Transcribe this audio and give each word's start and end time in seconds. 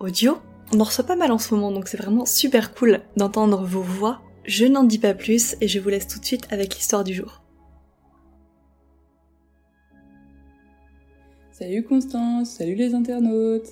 audio. 0.00 0.38
On 0.72 0.80
en 0.80 0.84
reçoit 0.84 1.04
pas 1.04 1.16
mal 1.16 1.30
en 1.30 1.38
ce 1.38 1.54
moment, 1.54 1.70
donc 1.70 1.88
c'est 1.88 1.96
vraiment 1.96 2.24
super 2.24 2.74
cool 2.74 3.00
d'entendre 3.16 3.64
vos 3.64 3.82
voix. 3.82 4.20
Je 4.44 4.64
n'en 4.64 4.84
dis 4.84 4.98
pas 4.98 5.14
plus 5.14 5.56
et 5.60 5.68
je 5.68 5.78
vous 5.78 5.88
laisse 5.90 6.08
tout 6.08 6.18
de 6.18 6.24
suite 6.24 6.46
avec 6.50 6.74
l'histoire 6.74 7.04
du 7.04 7.14
jour. 7.14 7.42
Salut 11.52 11.82
Constance, 11.82 12.52
salut 12.52 12.74
les 12.74 12.94
internautes. 12.94 13.66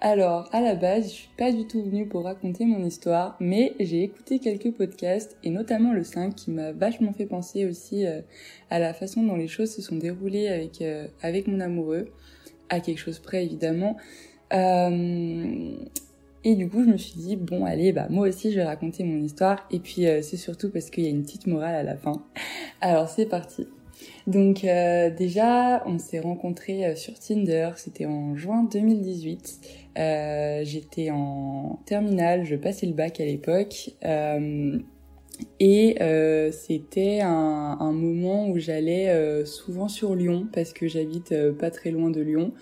Alors, 0.00 0.48
à 0.52 0.60
la 0.60 0.74
base, 0.74 1.04
je 1.04 1.14
suis 1.14 1.28
pas 1.38 1.52
du 1.52 1.68
tout 1.68 1.84
venue 1.84 2.08
pour 2.08 2.24
raconter 2.24 2.64
mon 2.64 2.84
histoire, 2.84 3.36
mais 3.38 3.74
j'ai 3.78 4.02
écouté 4.02 4.40
quelques 4.40 4.72
podcasts 4.72 5.36
et 5.44 5.50
notamment 5.50 5.92
le 5.92 6.02
5 6.02 6.34
qui 6.34 6.50
m'a 6.50 6.72
vachement 6.72 7.12
fait 7.12 7.26
penser 7.26 7.64
aussi 7.64 8.04
euh, 8.04 8.22
à 8.70 8.80
la 8.80 8.92
façon 8.92 9.22
dont 9.22 9.36
les 9.36 9.46
choses 9.46 9.70
se 9.70 9.82
sont 9.82 9.94
déroulées 9.94 10.48
avec 10.48 10.82
euh, 10.82 11.06
avec 11.22 11.46
mon 11.46 11.60
amoureux, 11.60 12.08
à 12.70 12.80
quelque 12.80 12.98
chose 12.98 13.20
près 13.20 13.44
évidemment. 13.44 13.96
Euh, 14.52 15.72
et 16.44 16.54
du 16.54 16.68
coup, 16.68 16.84
je 16.84 16.88
me 16.88 16.96
suis 16.96 17.18
dit 17.18 17.36
bon, 17.36 17.64
allez, 17.64 17.92
bah 17.92 18.06
moi 18.10 18.28
aussi, 18.28 18.50
je 18.50 18.56
vais 18.56 18.64
raconter 18.64 19.04
mon 19.04 19.22
histoire. 19.22 19.66
Et 19.70 19.78
puis, 19.80 20.06
c'est 20.22 20.36
surtout 20.36 20.70
parce 20.70 20.90
qu'il 20.90 21.04
y 21.04 21.06
a 21.06 21.10
une 21.10 21.22
petite 21.22 21.46
morale 21.46 21.74
à 21.74 21.82
la 21.82 21.96
fin. 21.96 22.24
Alors, 22.80 23.08
c'est 23.08 23.26
parti. 23.26 23.66
Donc 24.26 24.64
euh, 24.64 25.10
déjà, 25.10 25.82
on 25.86 25.98
s'est 25.98 26.20
rencontrés 26.20 26.86
euh, 26.86 26.94
sur 26.96 27.18
Tinder, 27.18 27.70
c'était 27.76 28.06
en 28.06 28.36
juin 28.36 28.64
2018. 28.70 29.60
Euh, 29.98 30.60
J'étais 30.64 31.10
en 31.10 31.80
terminale, 31.86 32.44
je 32.44 32.56
passais 32.56 32.86
le 32.86 32.92
bac 32.92 33.20
à 33.20 33.24
l'époque. 33.24 33.90
Euh, 34.04 34.78
et 35.60 35.96
euh, 36.02 36.50
c'était 36.52 37.20
un, 37.22 37.92
moment 37.92 38.48
où 38.48 38.58
j'allais 38.58 39.44
souvent 39.46 39.88
sur 39.88 40.14
Lyon 40.14 40.48
parce 40.52 40.72
que 40.72 40.88
j'habite 40.88 41.34
pas 41.58 41.70
très 41.70 41.90
loin 41.90 42.10
de 42.10 42.20
Lyon. 42.20 42.52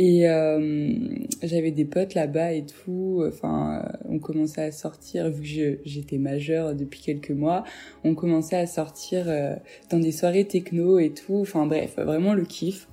Et 0.00 0.28
euh, 0.28 0.96
j'avais 1.42 1.72
des 1.72 1.84
potes 1.84 2.14
là-bas 2.14 2.52
et 2.52 2.64
tout. 2.64 3.24
Enfin, 3.26 3.84
on 4.08 4.20
commençait 4.20 4.62
à 4.62 4.70
sortir, 4.70 5.28
vu 5.28 5.42
que 5.42 5.78
j'étais 5.84 6.18
majeure 6.18 6.76
depuis 6.76 7.00
quelques 7.00 7.32
mois, 7.32 7.64
on 8.04 8.14
commençait 8.14 8.56
à 8.56 8.66
sortir 8.66 9.24
euh, 9.26 9.56
dans 9.90 9.98
des 9.98 10.12
soirées 10.12 10.44
techno 10.44 11.00
et 11.00 11.10
tout. 11.10 11.38
Enfin 11.40 11.66
bref, 11.66 11.96
vraiment 11.96 12.34
le 12.34 12.44
kiff. 12.44 12.86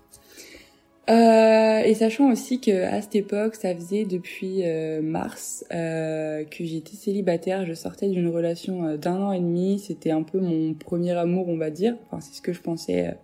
Euh, 1.07 1.81
et 1.83 1.93
sachant 1.93 2.31
aussi 2.31 2.59
que 2.59 2.83
à 2.83 2.99
cette 3.01 3.15
époque, 3.15 3.55
ça 3.55 3.75
faisait 3.75 4.05
depuis 4.05 4.61
euh, 4.63 5.03
mars 5.03 5.63
euh, 5.71 6.43
que 6.45 6.63
j'étais 6.63 6.95
célibataire, 6.95 7.63
je 7.67 7.73
sortais 7.73 8.07
d'une 8.07 8.27
relation 8.27 8.95
d'un 8.95 9.21
an 9.21 9.31
et 9.31 9.39
demi, 9.39 9.77
c'était 9.77 10.09
un 10.09 10.23
peu 10.23 10.39
mon 10.39 10.73
premier 10.73 11.11
amour, 11.11 11.47
on 11.47 11.57
va 11.57 11.69
dire. 11.69 11.95
Enfin, 12.07 12.19
c'est 12.21 12.33
ce 12.33 12.41
que 12.41 12.53
je 12.53 12.61
pensais 12.61 13.15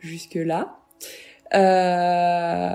jusque 0.00 0.34
là. 0.34 0.78
Euh, 1.54 2.74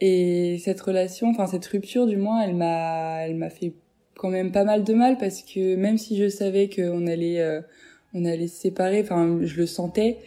et 0.00 0.58
cette 0.58 0.80
relation, 0.80 1.28
enfin 1.30 1.46
cette 1.46 1.66
rupture 1.66 2.06
du 2.06 2.16
moins, 2.16 2.42
elle 2.42 2.54
m'a, 2.54 3.26
elle 3.26 3.36
m'a 3.36 3.50
fait 3.50 3.72
quand 4.16 4.30
même 4.30 4.52
pas 4.52 4.64
mal 4.64 4.84
de 4.84 4.94
mal 4.94 5.18
parce 5.18 5.42
que 5.42 5.74
même 5.76 5.98
si 5.98 6.16
je 6.16 6.28
savais 6.28 6.68
qu'on 6.68 7.06
allait, 7.06 7.40
euh, 7.40 7.60
on 8.14 8.24
allait 8.24 8.48
se 8.48 8.60
séparer, 8.60 9.00
enfin 9.02 9.38
je 9.42 9.56
le 9.56 9.66
sentais, 9.66 10.18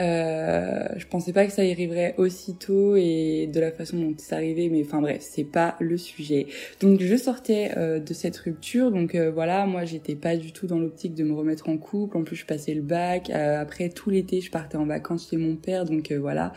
euh, 0.00 0.86
je 0.96 1.06
pensais 1.06 1.32
pas 1.32 1.46
que 1.46 1.52
ça 1.52 1.62
arriverait 1.62 2.14
aussitôt 2.16 2.96
et 2.96 3.48
de 3.52 3.60
la 3.60 3.70
façon 3.70 3.98
dont 3.98 4.14
c'est 4.16 4.34
arrivé, 4.34 4.68
mais 4.70 4.82
enfin 4.82 5.00
bref, 5.00 5.18
c'est 5.20 5.44
pas 5.44 5.76
le 5.78 5.96
sujet. 5.98 6.46
Donc 6.80 7.00
je 7.00 7.16
sortais 7.16 7.72
euh, 7.76 8.00
de 8.00 8.14
cette 8.14 8.36
rupture, 8.36 8.90
donc 8.90 9.14
euh, 9.14 9.30
voilà, 9.30 9.66
moi 9.66 9.84
j'étais 9.84 10.14
pas 10.14 10.36
du 10.36 10.52
tout 10.52 10.66
dans 10.66 10.78
l'optique 10.78 11.14
de 11.14 11.24
me 11.24 11.34
remettre 11.34 11.68
en 11.68 11.76
couple. 11.76 12.16
En 12.16 12.24
plus, 12.24 12.36
je 12.36 12.46
passais 12.46 12.74
le 12.74 12.82
bac. 12.82 13.30
Après 13.30 13.90
tout 13.90 14.10
l'été, 14.10 14.40
je 14.40 14.50
partais 14.50 14.76
en 14.76 14.86
vacances 14.86 15.28
chez 15.30 15.36
mon 15.36 15.56
père, 15.56 15.84
donc 15.84 16.12
voilà, 16.12 16.52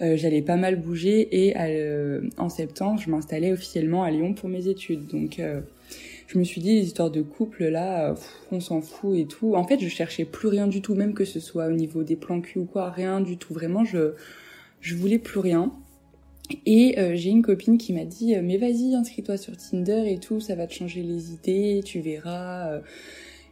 j'allais 0.00 0.42
pas 0.42 0.56
mal 0.56 0.76
bouger. 0.76 1.28
Et 1.44 1.54
en 2.38 2.48
septembre, 2.48 3.00
je 3.04 3.10
m'installais 3.10 3.52
officiellement 3.52 4.02
à 4.04 4.10
Lyon 4.10 4.34
pour 4.34 4.48
mes 4.48 4.68
études. 4.68 5.06
Donc 5.06 5.40
je 6.28 6.38
me 6.38 6.44
suis 6.44 6.60
dit 6.60 6.74
les 6.74 6.84
histoires 6.84 7.10
de 7.10 7.22
couple 7.22 7.64
là, 7.64 8.14
on 8.52 8.60
s'en 8.60 8.82
fout 8.82 9.16
et 9.16 9.26
tout. 9.26 9.54
En 9.54 9.64
fait, 9.64 9.80
je 9.80 9.88
cherchais 9.88 10.26
plus 10.26 10.48
rien 10.48 10.66
du 10.66 10.82
tout, 10.82 10.94
même 10.94 11.14
que 11.14 11.24
ce 11.24 11.40
soit 11.40 11.66
au 11.66 11.72
niveau 11.72 12.04
des 12.04 12.16
plans 12.16 12.42
cul 12.42 12.60
ou 12.60 12.64
quoi, 12.66 12.90
rien 12.90 13.20
du 13.22 13.38
tout. 13.38 13.54
Vraiment, 13.54 13.84
je 13.84 14.12
je 14.80 14.94
voulais 14.94 15.18
plus 15.18 15.40
rien. 15.40 15.72
Et 16.66 16.98
euh, 16.98 17.16
j'ai 17.16 17.30
une 17.30 17.42
copine 17.42 17.78
qui 17.78 17.92
m'a 17.94 18.04
dit 18.04 18.34
euh, 18.34 18.42
mais 18.42 18.58
vas-y 18.58 18.94
inscris-toi 18.94 19.38
sur 19.38 19.56
Tinder 19.56 20.04
et 20.06 20.18
tout, 20.18 20.38
ça 20.40 20.54
va 20.54 20.66
te 20.66 20.74
changer 20.74 21.02
les 21.02 21.32
idées, 21.32 21.80
tu 21.84 22.00
verras. 22.00 22.72
Euh. 22.72 22.80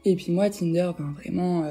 Et 0.04 0.14
puis 0.14 0.30
moi 0.30 0.50
Tinder, 0.50 0.90
ben 0.98 1.14
vraiment, 1.18 1.64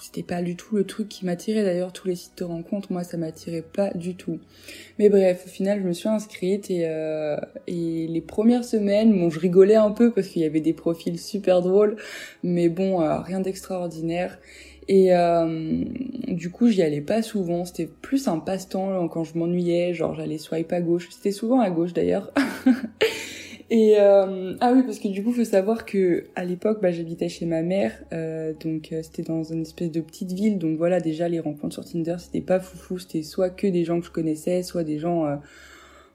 c'était 0.00 0.22
pas 0.22 0.42
du 0.42 0.56
tout 0.56 0.76
le 0.76 0.84
truc 0.84 1.08
qui 1.08 1.24
m'attirait. 1.24 1.64
D'ailleurs 1.64 1.92
tous 1.92 2.08
les 2.08 2.16
sites 2.16 2.38
de 2.38 2.44
rencontres 2.44 2.92
moi 2.92 3.04
ça 3.04 3.16
m'attirait 3.16 3.62
pas 3.62 3.90
du 3.94 4.14
tout. 4.14 4.38
Mais 4.98 5.08
bref 5.08 5.44
au 5.46 5.48
final 5.48 5.80
je 5.82 5.86
me 5.88 5.92
suis 5.92 6.08
inscrite 6.08 6.70
et 6.70 6.82
euh, 6.86 7.36
les 7.66 8.22
premières 8.26 8.64
semaines 8.64 9.18
bon 9.18 9.30
je 9.30 9.38
rigolais 9.38 9.76
un 9.76 9.90
peu 9.90 10.10
parce 10.12 10.28
qu'il 10.28 10.42
y 10.42 10.44
avait 10.44 10.60
des 10.60 10.72
profils 10.72 11.18
super 11.18 11.62
drôles 11.62 11.96
mais 12.42 12.68
bon 12.68 13.00
euh, 13.00 13.20
rien 13.20 13.40
d'extraordinaire. 13.40 14.38
Et 14.88 15.14
euh, 15.14 15.84
du 16.28 16.50
coup 16.50 16.68
j'y 16.68 16.82
allais 16.82 17.00
pas 17.00 17.22
souvent. 17.22 17.64
C'était 17.64 17.86
plus 17.86 18.28
un 18.28 18.38
passe-temps 18.38 19.08
quand 19.08 19.24
je 19.24 19.36
m'ennuyais 19.36 19.94
genre 19.94 20.14
j'allais 20.14 20.38
swipe 20.38 20.72
à 20.72 20.80
gauche. 20.80 21.08
C'était 21.10 21.32
souvent 21.32 21.60
à 21.60 21.70
gauche 21.70 21.92
d'ailleurs 21.92 22.32
Et 23.68 23.96
euh, 23.98 24.54
ah 24.60 24.72
oui, 24.72 24.82
parce 24.84 25.00
que 25.00 25.08
du 25.08 25.24
coup, 25.24 25.32
faut 25.32 25.44
savoir 25.44 25.84
que 25.84 26.26
à 26.36 26.44
l'époque, 26.44 26.80
bah, 26.80 26.92
j'habitais 26.92 27.28
chez 27.28 27.46
ma 27.46 27.62
mère, 27.62 27.92
euh, 28.12 28.52
donc 28.62 28.92
euh, 28.92 29.02
c'était 29.02 29.22
dans 29.22 29.42
une 29.42 29.62
espèce 29.62 29.90
de 29.90 30.00
petite 30.00 30.32
ville. 30.32 30.58
Donc 30.58 30.78
voilà, 30.78 31.00
déjà 31.00 31.28
les 31.28 31.40
rencontres 31.40 31.74
sur 31.74 31.84
Tinder, 31.84 32.16
c'était 32.18 32.40
pas 32.40 32.60
foufou, 32.60 32.98
c'était 32.98 33.24
soit 33.24 33.50
que 33.50 33.66
des 33.66 33.84
gens 33.84 33.98
que 33.98 34.06
je 34.06 34.12
connaissais, 34.12 34.62
soit 34.62 34.84
des 34.84 34.98
gens 35.00 35.26
euh, 35.26 35.34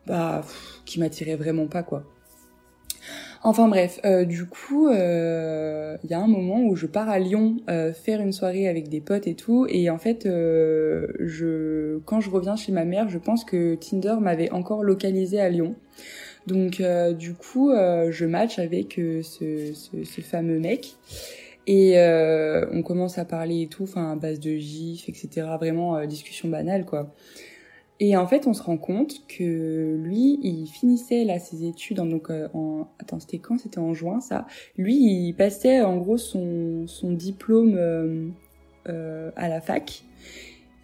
bah 0.08 0.42
qui 0.86 1.00
m'attiraient 1.00 1.36
vraiment 1.36 1.68
pas 1.68 1.84
quoi. 1.84 2.04
Enfin 3.44 3.68
bref, 3.68 4.00
euh, 4.06 4.24
du 4.24 4.46
coup, 4.46 4.90
il 4.90 6.10
y 6.10 6.14
a 6.14 6.20
un 6.20 6.28
moment 6.28 6.64
où 6.64 6.76
je 6.76 6.86
pars 6.86 7.10
à 7.10 7.20
Lyon 7.20 7.58
faire 7.68 8.22
une 8.22 8.32
soirée 8.32 8.68
avec 8.70 8.88
des 8.88 9.02
potes 9.02 9.28
et 9.28 9.34
tout, 9.34 9.66
et 9.68 9.90
en 9.90 9.98
fait, 9.98 10.26
je, 10.26 11.98
quand 12.06 12.22
je 12.22 12.30
reviens 12.30 12.56
chez 12.56 12.72
ma 12.72 12.86
mère, 12.86 13.10
je 13.10 13.18
pense 13.18 13.44
que 13.44 13.76
Tinder 13.76 14.16
m'avait 14.22 14.52
encore 14.52 14.84
localisé 14.84 15.42
à 15.42 15.50
Lyon. 15.50 15.76
Donc 16.48 16.80
euh, 16.80 17.14
du 17.14 17.34
coup, 17.34 17.72
euh, 17.72 18.12
je 18.12 18.26
match 18.26 18.60
avec 18.60 19.00
euh, 19.00 19.22
ce, 19.22 19.74
ce, 19.74 20.04
ce, 20.04 20.22
fameux 20.22 20.60
mec. 20.60 20.96
Et 21.68 21.96
on 22.74 22.82
commence 22.82 23.18
à 23.18 23.26
parler 23.26 23.62
et 23.62 23.68
tout, 23.68 23.84
enfin 23.84 24.12
à 24.12 24.16
base 24.16 24.40
de 24.40 24.58
gif, 24.58 25.08
etc. 25.08 25.48
Vraiment 25.60 26.04
discussion 26.06 26.50
banale 26.50 26.86
quoi. 26.86 27.14
Et 28.00 28.18
en 28.18 28.26
fait, 28.26 28.48
on 28.48 28.54
se 28.54 28.64
rend 28.64 28.78
compte 28.78 29.28
que 29.28 29.96
lui, 30.02 30.40
il 30.42 30.66
finissait 30.66 31.24
là 31.24 31.38
ses 31.38 31.66
études 31.66 32.00
en, 32.00 32.08
donc 32.08 32.30
en 32.32 32.88
attends, 33.00 33.20
c'était 33.20 33.38
quand? 33.38 33.60
C'était 33.60 33.78
en 33.78 33.94
juin 33.94 34.20
ça. 34.20 34.48
Lui, 34.76 34.96
il 34.96 35.34
passait 35.34 35.82
en 35.82 35.98
gros 35.98 36.18
son 36.18 36.88
son 36.88 37.12
diplôme 37.12 38.34
euh, 38.90 39.30
à 39.36 39.48
la 39.48 39.62
fac 39.62 40.04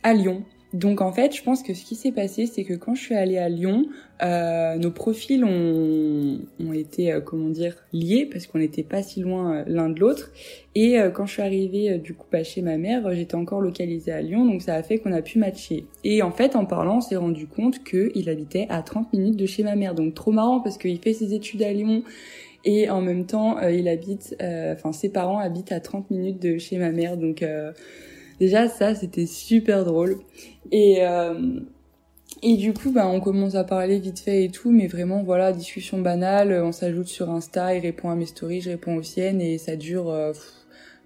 à 0.03 0.13
Lyon. 0.13 0.43
Donc 0.77 1.01
en 1.01 1.11
fait, 1.11 1.35
je 1.35 1.41
pense 1.41 1.63
que 1.63 1.73
ce 1.73 1.83
qui 1.83 1.95
s'est 1.95 2.11
passé, 2.11 2.45
c'est 2.45 2.63
que 2.63 2.75
quand 2.75 2.93
je 2.93 3.01
suis 3.01 3.15
allée 3.15 3.39
à 3.39 3.49
Lyon, 3.49 3.87
euh, 4.21 4.75
nos 4.75 4.91
profils 4.91 5.43
ont, 5.43 6.39
été, 6.71 7.11
euh, 7.11 7.19
comment 7.19 7.49
dire, 7.49 7.75
liés 7.93 8.29
parce 8.31 8.45
qu'on 8.45 8.59
n'était 8.59 8.83
pas 8.83 9.01
si 9.01 9.21
loin 9.21 9.55
euh, 9.55 9.63
l'un 9.65 9.89
de 9.89 9.99
l'autre. 9.99 10.31
Et 10.75 10.99
euh, 10.99 11.09
quand 11.09 11.25
je 11.25 11.33
suis 11.33 11.41
arrivée 11.41 11.97
du 11.97 12.13
coup 12.13 12.27
bah, 12.31 12.43
chez 12.43 12.61
ma 12.61 12.77
mère, 12.77 13.11
j'étais 13.15 13.33
encore 13.33 13.59
localisée 13.59 14.11
à 14.11 14.21
Lyon, 14.21 14.45
donc 14.45 14.61
ça 14.61 14.75
a 14.75 14.83
fait 14.83 14.99
qu'on 14.99 15.13
a 15.13 15.23
pu 15.23 15.39
matcher. 15.39 15.85
Et 16.03 16.21
en 16.21 16.31
fait, 16.31 16.55
en 16.55 16.65
parlant, 16.65 16.97
on 16.97 17.01
s'est 17.01 17.15
rendu 17.15 17.47
compte 17.47 17.83
qu'il 17.83 18.29
habitait 18.29 18.67
à 18.69 18.83
30 18.83 19.13
minutes 19.13 19.37
de 19.37 19.47
chez 19.47 19.63
ma 19.63 19.75
mère. 19.75 19.95
Donc 19.95 20.13
trop 20.13 20.31
marrant 20.31 20.59
parce 20.59 20.77
qu'il 20.77 20.99
fait 20.99 21.13
ses 21.13 21.33
études 21.33 21.63
à 21.63 21.73
Lyon 21.73 22.03
et 22.65 22.87
en 22.91 23.01
même 23.01 23.25
temps, 23.25 23.59
il 23.61 23.87
habite, 23.87 24.35
enfin 24.39 24.91
ses 24.91 25.09
parents 25.09 25.39
habitent 25.39 25.71
à 25.71 25.79
30 25.79 26.11
minutes 26.11 26.39
de 26.39 26.59
chez 26.59 26.77
ma 26.77 26.91
mère, 26.91 27.17
donc 27.17 27.43
Déjà, 28.39 28.67
ça, 28.67 28.95
c'était 28.95 29.25
super 29.25 29.85
drôle. 29.85 30.19
Et, 30.71 30.97
euh, 31.01 31.59
et 32.43 32.57
du 32.57 32.73
coup, 32.73 32.91
bah, 32.91 33.07
on 33.07 33.19
commence 33.19 33.55
à 33.55 33.63
parler 33.63 33.99
vite 33.99 34.19
fait 34.19 34.45
et 34.45 34.49
tout, 34.49 34.71
mais 34.71 34.87
vraiment, 34.87 35.23
voilà, 35.23 35.51
discussion 35.51 35.99
banale. 35.99 36.51
On 36.63 36.71
s'ajoute 36.71 37.07
sur 37.07 37.29
Insta, 37.29 37.75
il 37.75 37.79
répond 37.81 38.09
à 38.09 38.15
mes 38.15 38.25
stories, 38.25 38.61
je 38.61 38.69
réponds 38.69 38.95
aux 38.95 39.03
siennes, 39.03 39.41
et 39.41 39.57
ça 39.57 39.75
dure 39.75 40.09
euh, 40.09 40.33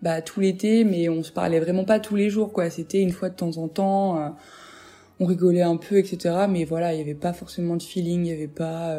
bah, 0.01 0.21
tout 0.21 0.41
l'été, 0.41 0.83
mais 0.83 1.07
on 1.09 1.23
se 1.23 1.31
parlait 1.31 1.59
vraiment 1.59 1.85
pas 1.85 1.99
tous 1.99 2.15
les 2.15 2.29
jours, 2.29 2.51
quoi. 2.51 2.69
C'était 2.69 3.01
une 3.01 3.11
fois 3.11 3.29
de 3.29 3.35
temps 3.35 3.57
en 3.57 3.67
temps. 3.67 4.19
Euh, 4.19 4.29
on 5.19 5.25
rigolait 5.25 5.61
un 5.61 5.77
peu, 5.77 5.97
etc. 5.99 6.47
Mais 6.49 6.65
voilà, 6.65 6.93
il 6.93 6.97
y 6.97 7.01
avait 7.01 7.13
pas 7.13 7.33
forcément 7.33 7.75
de 7.77 7.83
feeling, 7.83 8.25
il 8.25 8.29
y 8.29 8.33
avait 8.33 8.47
pas 8.47 8.95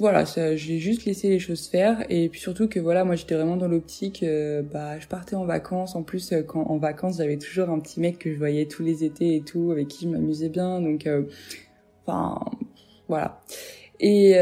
voilà, 0.00 0.24
j'ai 0.24 0.78
juste 0.78 1.04
laissé 1.04 1.28
les 1.28 1.38
choses 1.38 1.68
faire 1.68 2.04
et 2.10 2.28
puis 2.28 2.40
surtout 2.40 2.68
que 2.68 2.80
voilà, 2.80 3.04
moi 3.04 3.14
j'étais 3.14 3.36
vraiment 3.36 3.56
dans 3.56 3.68
l'optique, 3.68 4.24
euh, 4.24 4.60
bah 4.62 4.98
je 4.98 5.06
partais 5.06 5.36
en 5.36 5.44
vacances. 5.44 5.94
En 5.94 6.02
plus, 6.02 6.32
euh, 6.32 6.42
quand 6.42 6.62
en 6.62 6.78
vacances, 6.78 7.18
j'avais 7.18 7.38
toujours 7.38 7.70
un 7.70 7.78
petit 7.78 8.00
mec 8.00 8.18
que 8.18 8.32
je 8.32 8.38
voyais 8.38 8.66
tous 8.66 8.82
les 8.82 9.04
étés 9.04 9.36
et 9.36 9.42
tout, 9.42 9.70
avec 9.70 9.88
qui 9.88 10.06
je 10.06 10.10
m'amusais 10.10 10.48
bien. 10.48 10.80
Donc, 10.80 11.06
euh, 11.06 11.22
enfin, 12.06 12.40
voilà. 13.08 13.40
Et 14.00 14.32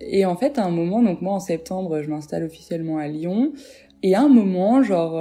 et 0.00 0.24
en 0.24 0.36
fait, 0.36 0.58
à 0.58 0.64
un 0.64 0.70
moment, 0.70 1.02
donc 1.02 1.20
moi 1.20 1.34
en 1.34 1.40
septembre, 1.40 2.02
je 2.02 2.08
m'installe 2.08 2.44
officiellement 2.44 2.98
à 2.98 3.06
Lyon. 3.08 3.52
Et 4.02 4.14
à 4.14 4.22
un 4.22 4.28
moment, 4.28 4.82
genre 4.82 5.12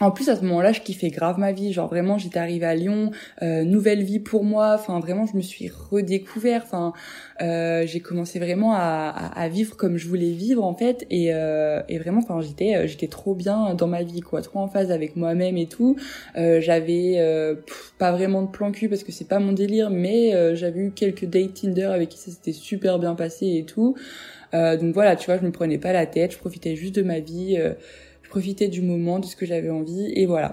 en 0.00 0.10
plus 0.10 0.30
à 0.30 0.36
ce 0.36 0.42
moment-là, 0.42 0.72
je 0.72 0.80
kiffais 0.80 1.10
grave 1.10 1.38
ma 1.38 1.52
vie, 1.52 1.72
genre 1.74 1.88
vraiment 1.88 2.16
j'étais 2.16 2.38
arrivée 2.38 2.66
à 2.66 2.74
Lyon, 2.74 3.10
euh, 3.42 3.64
nouvelle 3.64 4.02
vie 4.02 4.18
pour 4.18 4.44
moi, 4.44 4.74
enfin 4.74 4.98
vraiment 4.98 5.26
je 5.26 5.36
me 5.36 5.42
suis 5.42 5.68
redécouvert, 5.68 6.62
enfin 6.64 6.94
euh, 7.42 7.84
j'ai 7.86 8.00
commencé 8.00 8.38
vraiment 8.38 8.72
à, 8.74 9.48
vivre 9.50 9.76
comme 9.76 9.98
je 9.98 10.08
voulais 10.08 10.30
vivre 10.30 10.64
en 10.64 10.74
fait. 10.74 11.06
Et, 11.10 11.34
euh, 11.34 11.82
vraiment 12.00 12.20
enfin 12.20 12.40
j'étais 12.40 12.88
j'étais 12.88 13.08
trop 13.08 13.34
bien 13.34 13.74
dans 13.74 13.86
ma 13.86 14.02
vie 14.02 14.20
quoi, 14.20 14.40
trop 14.40 14.60
en 14.60 14.68
phase 14.68 14.90
avec 14.90 15.16
moi-même 15.16 15.58
et 15.58 15.66
tout. 15.66 15.96
J'avais 16.34 17.20
pas 17.98 18.12
vraiment 18.12 18.42
de 18.42 18.48
plan 18.48 18.72
cul 18.72 18.88
parce 18.88 19.04
que 19.04 19.12
c'est 19.12 19.28
pas 19.28 19.38
mon 19.38 19.52
délire, 19.52 19.90
mais 19.90 20.56
j'avais 20.56 20.80
eu 20.80 20.90
quelques 20.92 21.26
dates 21.26 21.54
Tinder 21.54 21.90
avec 21.92 22.08
qui 22.08 22.18
ça 22.18 22.30
s'était 22.30 22.52
super 22.52 22.98
bien 22.98 23.14
passé 23.14 23.46
et 23.46 23.64
tout. 23.64 23.96
donc 24.52 24.94
voilà, 24.94 25.16
tu 25.16 25.26
vois, 25.26 25.36
je 25.36 25.42
me 25.42 25.52
prenais 25.52 25.78
pas 25.78 25.92
la 25.92 26.06
tête, 26.06 26.32
je 26.32 26.38
profitais 26.38 26.74
juste 26.74 26.94
de 26.94 27.02
ma 27.02 27.20
vie 27.20 27.58
profiter 28.30 28.68
du 28.68 28.80
moment, 28.80 29.18
de 29.18 29.26
ce 29.26 29.36
que 29.36 29.44
j'avais 29.44 29.70
envie, 29.70 30.12
et 30.14 30.24
voilà. 30.24 30.52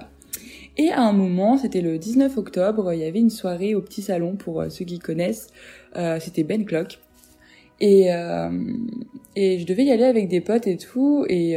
Et 0.77 0.89
à 0.89 1.01
un 1.01 1.13
moment, 1.13 1.57
c'était 1.57 1.81
le 1.81 1.97
19 1.97 2.37
octobre, 2.37 2.93
il 2.93 2.99
y 2.99 3.05
avait 3.05 3.19
une 3.19 3.31
soirée 3.31 3.73
au 3.73 3.81
petit 3.81 4.01
salon 4.01 4.35
pour 4.35 4.61
euh, 4.61 4.69
ceux 4.69 4.85
qui 4.85 4.99
connaissent. 4.99 5.47
Euh, 5.95 6.19
c'était 6.19 6.43
Ben 6.43 6.65
Clock. 6.65 6.99
Et, 7.79 8.13
euh, 8.13 8.49
et 9.35 9.59
je 9.59 9.65
devais 9.65 9.85
y 9.85 9.91
aller 9.91 10.03
avec 10.03 10.27
des 10.27 10.41
potes 10.41 10.67
et 10.67 10.77
tout. 10.77 11.25
Et, 11.29 11.55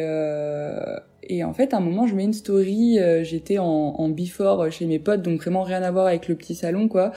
et 1.22 1.44
en 1.44 1.52
fait, 1.55 1.75
à 1.75 1.78
un 1.78 1.81
moment, 1.81 2.06
je 2.06 2.14
mets 2.14 2.25
une 2.25 2.34
story. 2.34 2.99
J'étais 3.22 3.58
en, 3.58 3.64
en 3.64 4.08
before 4.11 4.70
chez 4.70 4.87
mes 4.87 4.99
potes, 4.99 5.22
donc 5.22 5.40
vraiment 5.40 5.62
rien 5.62 5.82
à 5.82 5.90
voir 5.90 6.06
avec 6.06 6.28
le 6.28 6.34
petit 6.34 6.55
salon, 6.55 6.88
quoi. 6.88 7.12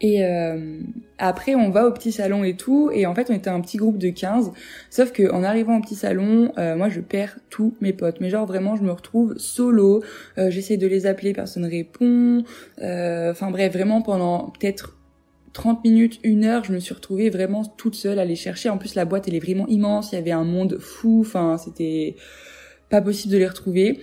Et 0.00 0.24
euh, 0.24 0.80
après, 1.18 1.54
on 1.54 1.70
va 1.70 1.86
au 1.86 1.92
petit 1.92 2.12
salon 2.12 2.44
et 2.44 2.56
tout. 2.56 2.90
Et 2.92 3.06
en 3.06 3.14
fait, 3.14 3.30
on 3.30 3.34
était 3.34 3.50
un 3.50 3.60
petit 3.60 3.76
groupe 3.76 3.98
de 3.98 4.10
15. 4.10 4.52
Sauf 4.90 5.12
que 5.12 5.30
en 5.32 5.42
arrivant 5.42 5.78
au 5.78 5.80
petit 5.80 5.94
salon, 5.94 6.52
euh, 6.58 6.76
moi, 6.76 6.88
je 6.88 7.00
perds 7.00 7.38
tous 7.50 7.74
mes 7.80 7.92
potes. 7.92 8.20
Mais 8.20 8.30
genre, 8.30 8.46
vraiment, 8.46 8.76
je 8.76 8.82
me 8.82 8.92
retrouve 8.92 9.34
solo. 9.38 10.02
Euh, 10.38 10.50
J'essaie 10.50 10.76
de 10.76 10.86
les 10.86 11.06
appeler, 11.06 11.32
personne 11.32 11.64
répond. 11.64 12.44
Euh, 12.82 13.30
enfin 13.30 13.50
bref, 13.50 13.72
vraiment, 13.72 14.02
pendant 14.02 14.50
peut-être 14.50 14.96
30 15.52 15.84
minutes, 15.84 16.18
une 16.24 16.44
heure, 16.44 16.64
je 16.64 16.72
me 16.72 16.80
suis 16.80 16.94
retrouvée 16.94 17.30
vraiment 17.30 17.64
toute 17.64 17.94
seule 17.94 18.18
à 18.18 18.24
les 18.24 18.36
chercher. 18.36 18.68
En 18.70 18.78
plus, 18.78 18.96
la 18.96 19.04
boîte, 19.04 19.28
elle 19.28 19.36
est 19.36 19.40
vraiment 19.40 19.66
immense. 19.68 20.12
Il 20.12 20.16
y 20.16 20.18
avait 20.18 20.32
un 20.32 20.44
monde 20.44 20.78
fou. 20.80 21.20
Enfin, 21.20 21.56
c'était 21.58 22.16
pas 22.90 23.00
possible 23.00 23.32
de 23.32 23.38
les 23.38 23.46
retrouver. 23.46 24.00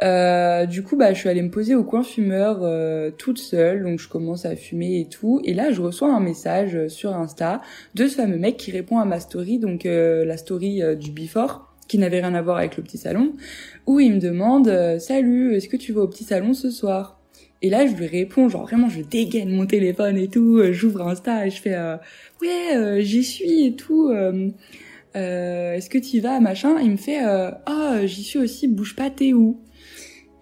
Euh, 0.00 0.66
du 0.66 0.82
coup, 0.82 0.96
bah, 0.96 1.12
je 1.12 1.18
suis 1.18 1.28
allée 1.28 1.42
me 1.42 1.50
poser 1.50 1.74
au 1.74 1.82
coin 1.82 2.02
fumeur 2.04 2.60
euh, 2.62 3.10
toute 3.10 3.38
seule, 3.38 3.82
donc 3.82 3.98
je 3.98 4.08
commence 4.08 4.44
à 4.44 4.54
fumer 4.54 5.00
et 5.00 5.08
tout. 5.08 5.40
Et 5.44 5.54
là, 5.54 5.72
je 5.72 5.80
reçois 5.82 6.12
un 6.14 6.20
message 6.20 6.76
euh, 6.76 6.88
sur 6.88 7.14
Insta 7.14 7.60
de 7.94 8.06
ce 8.06 8.14
fameux 8.16 8.38
mec 8.38 8.56
qui 8.56 8.70
répond 8.70 8.98
à 8.98 9.04
ma 9.04 9.18
story, 9.18 9.58
donc 9.58 9.84
la 9.84 10.36
story 10.36 10.82
du 10.96 11.10
before, 11.10 11.74
qui 11.88 11.98
n'avait 11.98 12.20
rien 12.20 12.34
à 12.34 12.42
voir 12.42 12.58
avec 12.58 12.76
le 12.76 12.82
petit 12.82 12.98
salon, 12.98 13.32
où 13.86 13.98
il 14.00 14.14
me 14.14 14.20
demande 14.20 14.98
Salut, 15.00 15.54
est-ce 15.54 15.68
que 15.68 15.76
tu 15.76 15.92
vas 15.92 16.02
au 16.02 16.08
petit 16.08 16.24
salon 16.24 16.54
ce 16.54 16.70
soir? 16.70 17.20
Et 17.60 17.70
là, 17.70 17.86
je 17.86 17.94
lui 17.94 18.06
réponds, 18.06 18.48
genre 18.48 18.66
vraiment, 18.66 18.88
je 18.88 19.00
dégaine 19.02 19.50
mon 19.50 19.66
téléphone 19.66 20.16
et 20.16 20.28
tout, 20.28 20.62
j'ouvre 20.72 21.02
Insta 21.08 21.46
et 21.46 21.50
je 21.50 21.60
fais 21.60 21.76
Ouais, 22.40 23.02
j'y 23.02 23.24
suis 23.24 23.66
et 23.66 23.74
tout. 23.74 24.10
est-ce 25.14 25.88
que 25.90 25.98
tu 25.98 26.20
vas, 26.20 26.40
machin? 26.40 26.78
Il 26.80 26.92
me 26.92 26.96
fait 26.96 27.20
Ah, 27.20 28.00
j'y 28.04 28.22
suis 28.22 28.38
aussi, 28.38 28.68
bouge 28.68 28.94
pas, 28.94 29.10
t'es 29.10 29.32
où? 29.32 29.58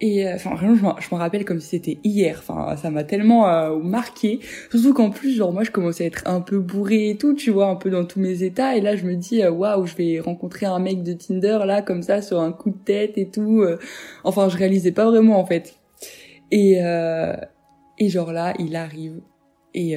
Et 0.01 0.29
euh, 0.29 0.35
enfin 0.35 0.55
vraiment, 0.55 0.97
je 1.01 1.15
me 1.15 1.19
rappelle 1.19 1.45
comme 1.45 1.61
si 1.61 1.69
c'était 1.69 1.99
hier. 2.05 2.37
Enfin, 2.39 2.77
ça 2.77 2.91
m'a 2.91 3.05
tellement 3.05 3.49
euh, 3.49 3.79
marqué. 3.79 4.41
Surtout 4.71 4.93
qu'en 4.93 5.11
plus, 5.11 5.35
genre 5.35 5.53
moi, 5.53 5.65
je 5.65 5.71
commençais 5.71 6.05
à 6.05 6.07
être 6.09 6.23
un 6.27 6.41
peu 6.41 6.59
bourrée 6.59 7.11
et 7.11 7.17
tout, 7.17 7.35
tu 7.35 7.51
vois, 7.51 7.69
un 7.69 7.77
peu 7.77 7.89
dans 7.89 8.05
tous 8.05 8.21
mes 8.21 8.43
états. 8.43 8.77
Et 8.77 8.81
là, 8.83 8.95
je 8.97 9.05
me 9.07 9.15
dis, 9.15 9.43
euh, 9.43 9.51
waouh, 9.51 9.87
je 9.87 9.97
vais 9.97 10.21
rencontrer 10.21 10.67
un 10.67 10.79
mec 10.79 11.03
de 11.03 11.15
Tinder 11.15 11.61
là, 11.65 11.81
comme 11.81 12.03
ça, 12.03 12.21
sur 12.21 12.41
un 12.41 12.53
coup 12.53 12.71
de 12.71 12.79
tête 12.85 13.17
et 13.17 13.31
tout. 13.31 13.65
Enfin, 14.25 14.49
je 14.49 14.57
réalisais 14.57 14.93
pas 14.93 15.07
vraiment 15.07 15.39
en 15.41 15.47
fait. 15.47 15.77
Et 16.51 16.79
et 17.99 18.09
genre 18.09 18.33
là, 18.33 18.55
il 18.59 18.77
arrive 18.77 19.21
et 19.75 19.97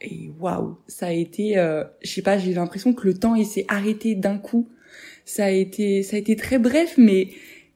et 0.00 0.30
waouh, 0.40 0.78
ça 0.86 1.06
a 1.06 1.12
été, 1.12 1.54
je 2.02 2.10
sais 2.10 2.22
pas, 2.22 2.38
j'ai 2.38 2.54
l'impression 2.54 2.92
que 2.92 3.06
le 3.06 3.14
temps 3.14 3.34
il 3.34 3.46
s'est 3.46 3.66
arrêté 3.68 4.14
d'un 4.14 4.38
coup. 4.38 4.68
Ça 5.24 5.46
a 5.46 5.50
été, 5.50 6.02
ça 6.02 6.16
a 6.16 6.18
été 6.18 6.36
très 6.36 6.58
bref, 6.58 6.94
mais 6.96 7.28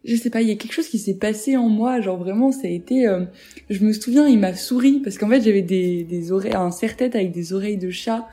je 0.04 0.16
sais 0.16 0.30
pas, 0.30 0.40
il 0.42 0.48
y 0.48 0.52
a 0.52 0.56
quelque 0.56 0.72
chose 0.72 0.88
qui 0.88 0.98
s'est 0.98 1.18
passé 1.18 1.56
en 1.56 1.68
moi, 1.68 2.00
genre 2.00 2.18
vraiment 2.18 2.52
ça 2.52 2.66
a 2.66 2.70
été, 2.70 3.06
euh, 3.06 3.24
je 3.68 3.84
me 3.84 3.92
souviens, 3.92 4.26
il 4.26 4.38
m'a 4.38 4.54
souri 4.54 5.00
parce 5.00 5.18
qu'en 5.18 5.28
fait 5.28 5.42
j'avais 5.42 5.62
des, 5.62 6.04
des 6.04 6.32
oreilles, 6.32 6.54
un 6.54 6.70
serre-tête 6.70 7.14
avec 7.14 7.32
des 7.32 7.52
oreilles 7.52 7.76
de 7.76 7.90
chat 7.90 8.26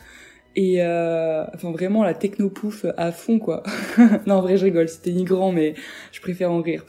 et 0.57 0.81
euh, 0.81 1.45
enfin 1.53 1.71
vraiment 1.71 2.03
la 2.03 2.15
technopouf 2.15 2.85
à 2.97 3.11
fond 3.11 3.37
quoi. 3.37 3.63
non 4.25 4.35
en 4.35 4.41
vrai 4.41 4.57
je 4.57 4.65
rigole, 4.65 4.89
c'était 4.89 5.11
ni 5.11 5.23
grand 5.23 5.51
mais 5.51 5.75
je 6.11 6.19
préfère 6.19 6.51
en 6.51 6.61
rire. 6.61 6.83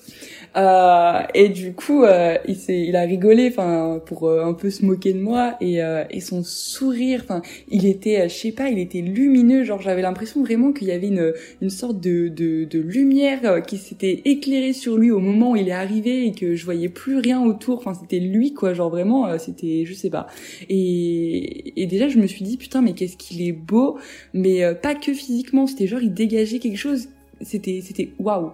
Euh, 0.56 1.20
et 1.34 1.48
du 1.48 1.72
coup, 1.74 2.04
euh, 2.04 2.36
il 2.46 2.56
s'est, 2.56 2.80
il 2.80 2.96
a 2.96 3.02
rigolé, 3.02 3.48
enfin, 3.48 4.00
pour 4.06 4.28
euh, 4.28 4.44
un 4.44 4.54
peu 4.54 4.70
se 4.70 4.84
moquer 4.84 5.12
de 5.12 5.20
moi, 5.20 5.56
et, 5.60 5.82
euh, 5.82 6.04
et 6.10 6.20
son 6.20 6.42
sourire, 6.42 7.20
enfin, 7.24 7.42
il 7.68 7.86
était, 7.86 8.28
je 8.28 8.34
sais 8.34 8.52
pas, 8.52 8.68
il 8.68 8.78
était 8.78 9.00
lumineux, 9.00 9.64
genre 9.64 9.80
j'avais 9.80 10.02
l'impression 10.02 10.42
vraiment 10.42 10.72
qu'il 10.72 10.88
y 10.88 10.92
avait 10.92 11.08
une, 11.08 11.32
une 11.60 11.70
sorte 11.70 12.00
de, 12.00 12.28
de, 12.28 12.64
de 12.64 12.78
lumière 12.78 13.62
qui 13.66 13.76
s'était 13.76 14.22
éclairée 14.24 14.72
sur 14.72 14.96
lui 14.96 15.10
au 15.10 15.20
moment 15.20 15.52
où 15.52 15.56
il 15.56 15.68
est 15.68 15.72
arrivé 15.72 16.26
et 16.26 16.32
que 16.32 16.54
je 16.54 16.64
voyais 16.64 16.88
plus 16.88 17.18
rien 17.18 17.42
autour, 17.42 17.78
enfin, 17.78 17.94
c'était 17.94 18.20
lui, 18.20 18.54
quoi, 18.54 18.72
genre 18.74 18.90
vraiment, 18.90 19.38
c'était, 19.38 19.84
je 19.84 19.94
sais 19.94 20.10
pas. 20.10 20.26
Et, 20.68 21.80
et 21.80 21.86
déjà, 21.86 22.08
je 22.08 22.18
me 22.18 22.26
suis 22.26 22.44
dit, 22.44 22.56
putain, 22.56 22.82
mais 22.82 22.94
qu'est-ce 22.94 23.16
qu'il 23.16 23.42
est 23.42 23.57
beau, 23.58 23.98
mais 24.32 24.62
pas 24.82 24.94
que 24.94 25.12
physiquement, 25.12 25.66
c'était 25.66 25.86
genre, 25.86 26.00
il 26.00 26.14
dégageait 26.14 26.58
quelque 26.58 26.78
chose 26.78 27.08
c'était 27.40 27.80
c'était 27.82 28.10
waouh 28.18 28.52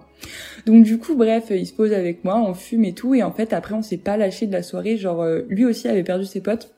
donc 0.65 0.83
du 0.83 0.97
coup 0.97 1.15
bref 1.15 1.45
il 1.49 1.65
se 1.65 1.73
pose 1.73 1.93
avec 1.93 2.23
moi 2.23 2.35
on 2.37 2.53
fume 2.53 2.85
et 2.85 2.93
tout 2.93 3.15
et 3.15 3.23
en 3.23 3.31
fait 3.31 3.53
après 3.53 3.73
on 3.73 3.81
s'est 3.81 3.97
pas 3.97 4.17
lâché 4.17 4.47
de 4.47 4.51
la 4.51 4.63
soirée 4.63 4.97
genre 4.97 5.21
euh, 5.21 5.41
lui 5.49 5.65
aussi 5.65 5.87
avait 5.87 6.03
perdu 6.03 6.25
ses 6.25 6.41
potes 6.41 6.71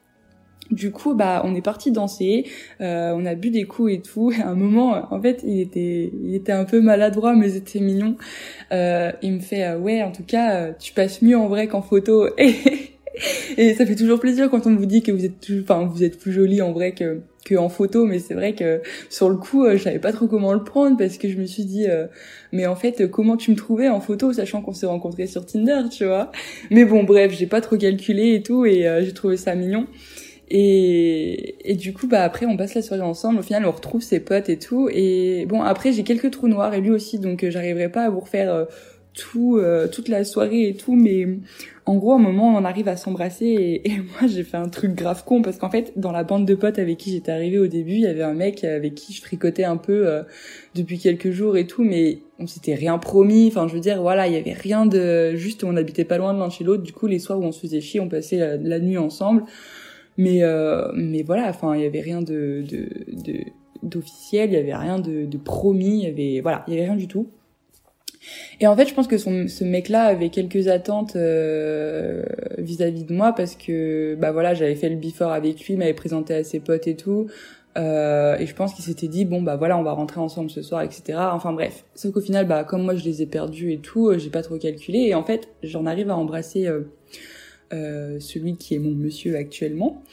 du 0.70 0.92
coup, 0.92 1.14
bah, 1.14 1.44
on 1.46 1.56
est 1.56 1.62
parti 1.62 1.94
danser, 1.94 2.46
euh, 2.82 3.14
on 3.16 3.26
a 3.26 3.36
bu 3.36 3.52
des 3.52 3.64
coups 3.64 3.94
et 3.94 4.02
tout. 4.02 4.34
Et 4.34 4.42
à 4.42 4.50
un 4.50 4.56
moment, 4.56 5.02
en 5.12 5.22
fait, 5.22 5.42
il 5.48 5.62
était, 5.62 6.12
il 6.22 6.36
était 6.36 6.52
un 6.52 6.66
peu 6.66 6.82
maladroit, 6.82 7.36
mais 7.36 7.48
c'était 7.48 7.80
mignon. 7.80 8.18
Euh, 8.74 9.14
il 9.22 9.32
me 9.32 9.40
fait, 9.40 9.76
ouais, 9.76 10.04
en 10.04 10.12
tout 10.12 10.26
cas, 10.26 10.74
tu 10.74 10.92
passes 10.92 11.22
mieux 11.22 11.38
en 11.38 11.48
vrai 11.48 11.68
qu'en 11.68 11.82
photo. 11.82 12.28
Et, 12.38 13.70
et 13.70 13.74
ça 13.74 13.86
fait 13.86 13.96
toujours 13.96 14.20
plaisir 14.20 14.48
quand 14.52 14.68
on 14.68 14.76
vous 14.76 14.86
dit 14.86 15.02
que 15.02 15.12
vous 15.12 15.26
êtes, 15.26 15.48
enfin, 15.64 15.86
vous 15.86 16.04
êtes 16.04 16.20
plus 16.20 16.32
jolie 16.32 16.62
en 16.62 16.72
vrai 16.72 16.92
que 16.92 17.22
que 17.48 17.56
en 17.56 17.70
photo, 17.70 18.06
mais 18.06 18.20
c'est 18.20 18.34
vrai 18.34 18.54
que 18.54 18.82
sur 19.10 19.30
le 19.30 19.38
coup, 19.38 19.64
euh, 19.64 19.78
je 19.78 19.84
savais 19.84 20.00
pas 20.00 20.12
trop 20.12 20.28
comment 20.28 20.54
le 20.54 20.64
prendre 20.64 20.98
parce 20.98 21.18
que 21.18 21.30
je 21.30 21.38
me 21.38 21.46
suis 21.46 21.64
dit, 21.64 21.86
euh, 21.88 22.08
mais 22.52 22.68
en 22.68 22.76
fait, 22.76 23.10
comment 23.10 23.38
tu 23.38 23.52
me 23.52 23.56
trouvais 23.56 23.90
en 23.90 24.02
photo, 24.02 24.34
sachant 24.34 24.62
qu'on 24.62 24.74
s'est 24.74 24.86
rencontrés 24.86 25.28
sur 25.28 25.46
Tinder, 25.46 25.84
tu 25.90 26.06
vois 26.06 26.32
Mais 26.72 26.86
bon, 26.86 27.04
bref, 27.04 27.32
j'ai 27.34 27.48
pas 27.48 27.62
trop 27.62 27.78
calculé 27.78 28.34
et 28.36 28.44
tout, 28.44 28.66
et 28.66 28.88
euh, 28.88 29.04
j'ai 29.04 29.14
trouvé 29.14 29.38
ça 29.38 29.56
mignon. 29.56 29.88
Et, 30.50 31.56
et 31.72 31.76
du 31.76 31.94
coup, 31.94 32.08
bah 32.08 32.24
après, 32.24 32.46
on 32.46 32.56
passe 32.58 32.74
la 32.74 32.82
soirée 32.82 33.02
ensemble. 33.02 33.40
Au 33.40 33.44
final, 33.44 33.66
on 33.66 33.72
retrouve 33.72 34.02
ses 34.02 34.20
potes 34.20 34.50
et 34.50 34.58
tout. 34.58 34.90
Et 34.92 35.46
bon, 35.48 35.62
après, 35.62 35.92
j'ai 35.92 36.04
quelques 36.04 36.32
trous 36.32 36.48
noirs 36.48 36.74
et 36.74 36.82
lui 36.82 36.92
aussi, 36.92 37.20
donc 37.20 37.46
j'arriverai 37.50 37.90
pas 37.90 38.04
à 38.04 38.10
vous 38.10 38.22
refaire 38.22 38.66
tout, 39.14 39.60
toute 39.92 40.08
la 40.08 40.24
soirée 40.24 40.70
et 40.70 40.76
tout, 40.76 40.96
mais 40.96 41.28
en 41.88 41.96
gros, 41.96 42.12
à 42.12 42.16
un 42.16 42.20
moment, 42.20 42.54
on 42.54 42.66
arrive 42.66 42.90
à 42.90 42.98
s'embrasser 42.98 43.82
et, 43.86 43.90
moi, 44.20 44.28
j'ai 44.28 44.44
fait 44.44 44.58
un 44.58 44.68
truc 44.68 44.94
grave 44.94 45.24
con 45.24 45.42
parce 45.42 45.58
qu'en 45.58 45.70
fait, 45.70 45.94
dans 45.96 46.12
la 46.12 46.26
bande 46.26 46.46
de 46.46 46.54
potes 46.54 46.80
avec 46.80 46.98
qui 46.98 47.12
j'étais 47.12 47.32
arrivée 47.32 47.60
au 47.60 47.68
début, 47.68 47.94
il 47.94 48.02
y 48.02 48.08
avait 48.08 48.24
un 48.24 48.34
mec 48.34 48.66
avec 48.66 48.94
qui 48.94 49.14
je 49.14 49.22
fricotais 49.22 49.64
un 49.64 49.78
peu 49.78 50.06
euh, 50.06 50.24
depuis 50.76 51.00
quelques 51.00 51.32
jours 51.32 51.56
et 51.56 51.66
tout, 51.66 51.86
mais 51.86 52.20
on 52.40 52.46
s'était 52.46 52.76
rien 52.76 52.98
promis. 52.98 53.48
Enfin, 53.48 53.70
je 53.70 53.74
veux 53.74 53.80
dire, 53.80 54.02
voilà, 54.02 54.28
il 54.28 54.34
y 54.34 54.36
avait 54.36 54.52
rien 54.52 54.86
de 54.86 55.34
juste, 55.36 55.64
on 55.64 55.78
habitait 55.78 56.04
pas 56.04 56.18
loin 56.18 56.34
de 56.34 56.40
l'un 56.40 56.50
chez 56.50 56.66
l'autre. 56.66 56.84
Du 56.84 56.92
coup, 56.92 57.08
les 57.08 57.20
soirs 57.20 57.40
où 57.40 57.44
on 57.44 57.54
se 57.54 57.62
faisait 57.62 57.80
chier, 57.80 58.02
on 58.02 58.10
passait 58.10 58.58
la, 58.58 58.80
nuit 58.80 58.98
ensemble. 58.98 59.46
Mais 60.18 60.44
euh, 60.44 60.92
mais 60.94 61.24
voilà, 61.24 61.48
enfin, 61.48 61.76
il 61.76 61.84
y 61.84 61.86
avait 61.86 62.02
rien 62.02 62.22
de 62.22 62.66
de 62.68 63.38
d'officiel, 63.82 64.50
il 64.50 64.54
y 64.54 64.58
avait 64.58 64.76
rien 64.76 65.00
de, 65.00 65.26
de 65.26 65.38
promis, 65.38 66.02
il 66.02 66.04
y 66.04 66.08
avait 66.08 66.42
voilà, 66.42 66.66
il 66.68 66.74
y 66.74 66.78
avait 66.78 66.88
rien 66.88 66.98
du 66.98 67.08
tout. 67.08 67.30
Et 68.60 68.68
en 68.68 68.76
fait, 68.76 68.88
je 68.88 68.94
pense 68.94 69.08
que 69.08 69.18
ce 69.18 69.64
mec-là 69.64 70.04
avait 70.04 70.30
quelques 70.30 70.68
attentes 70.68 71.16
euh, 71.16 72.24
vis-à-vis 72.58 73.04
de 73.04 73.14
moi 73.14 73.34
parce 73.34 73.56
que 73.56 74.16
bah 74.16 74.32
voilà, 74.32 74.54
j'avais 74.54 74.76
fait 74.76 74.90
le 74.90 74.96
before 74.96 75.32
avec 75.32 75.66
lui, 75.66 75.76
m'avait 75.76 75.94
présenté 75.94 76.34
à 76.34 76.44
ses 76.44 76.60
potes 76.60 76.88
et 76.88 76.96
tout. 76.96 77.28
Euh, 77.78 78.38
et 78.40 78.48
je 78.48 78.56
pense 78.56 78.74
qu'il 78.74 78.84
s'était 78.84 79.08
dit 79.08 79.24
bon 79.24 79.44
bah 79.44 79.56
voilà 79.56 79.78
on 79.78 79.84
va 79.84 79.92
rentrer 79.92 80.20
ensemble 80.20 80.50
ce 80.50 80.64
soir 80.64 80.82
etc 80.82 81.20
enfin 81.32 81.54
bref. 81.54 81.86
Sauf 81.94 82.12
qu'au 82.12 82.22
final 82.22 82.48
bah 82.48 82.64
comme 82.64 82.84
moi 82.84 82.96
je 82.96 83.06
les 83.06 83.22
ai 83.22 83.28
perdus 83.28 83.72
et 83.72 83.78
tout 83.78 84.08
euh, 84.08 84.18
j'ai 84.18 84.32
pas 84.32 84.42
trop 84.42 84.58
calculé. 84.58 85.00
Et 85.00 85.14
en 85.14 85.24
fait 85.24 85.50
j'en 85.62 85.86
arrive 85.86 86.10
à 86.10 86.18
embrasser 86.18 86.66
euh, 86.66 86.82
euh, 87.74 88.20
celui 88.20 88.58
qui 88.58 88.74
est 88.74 88.80
mon 88.80 88.92
monsieur 88.92 89.36
actuellement. 89.38 90.04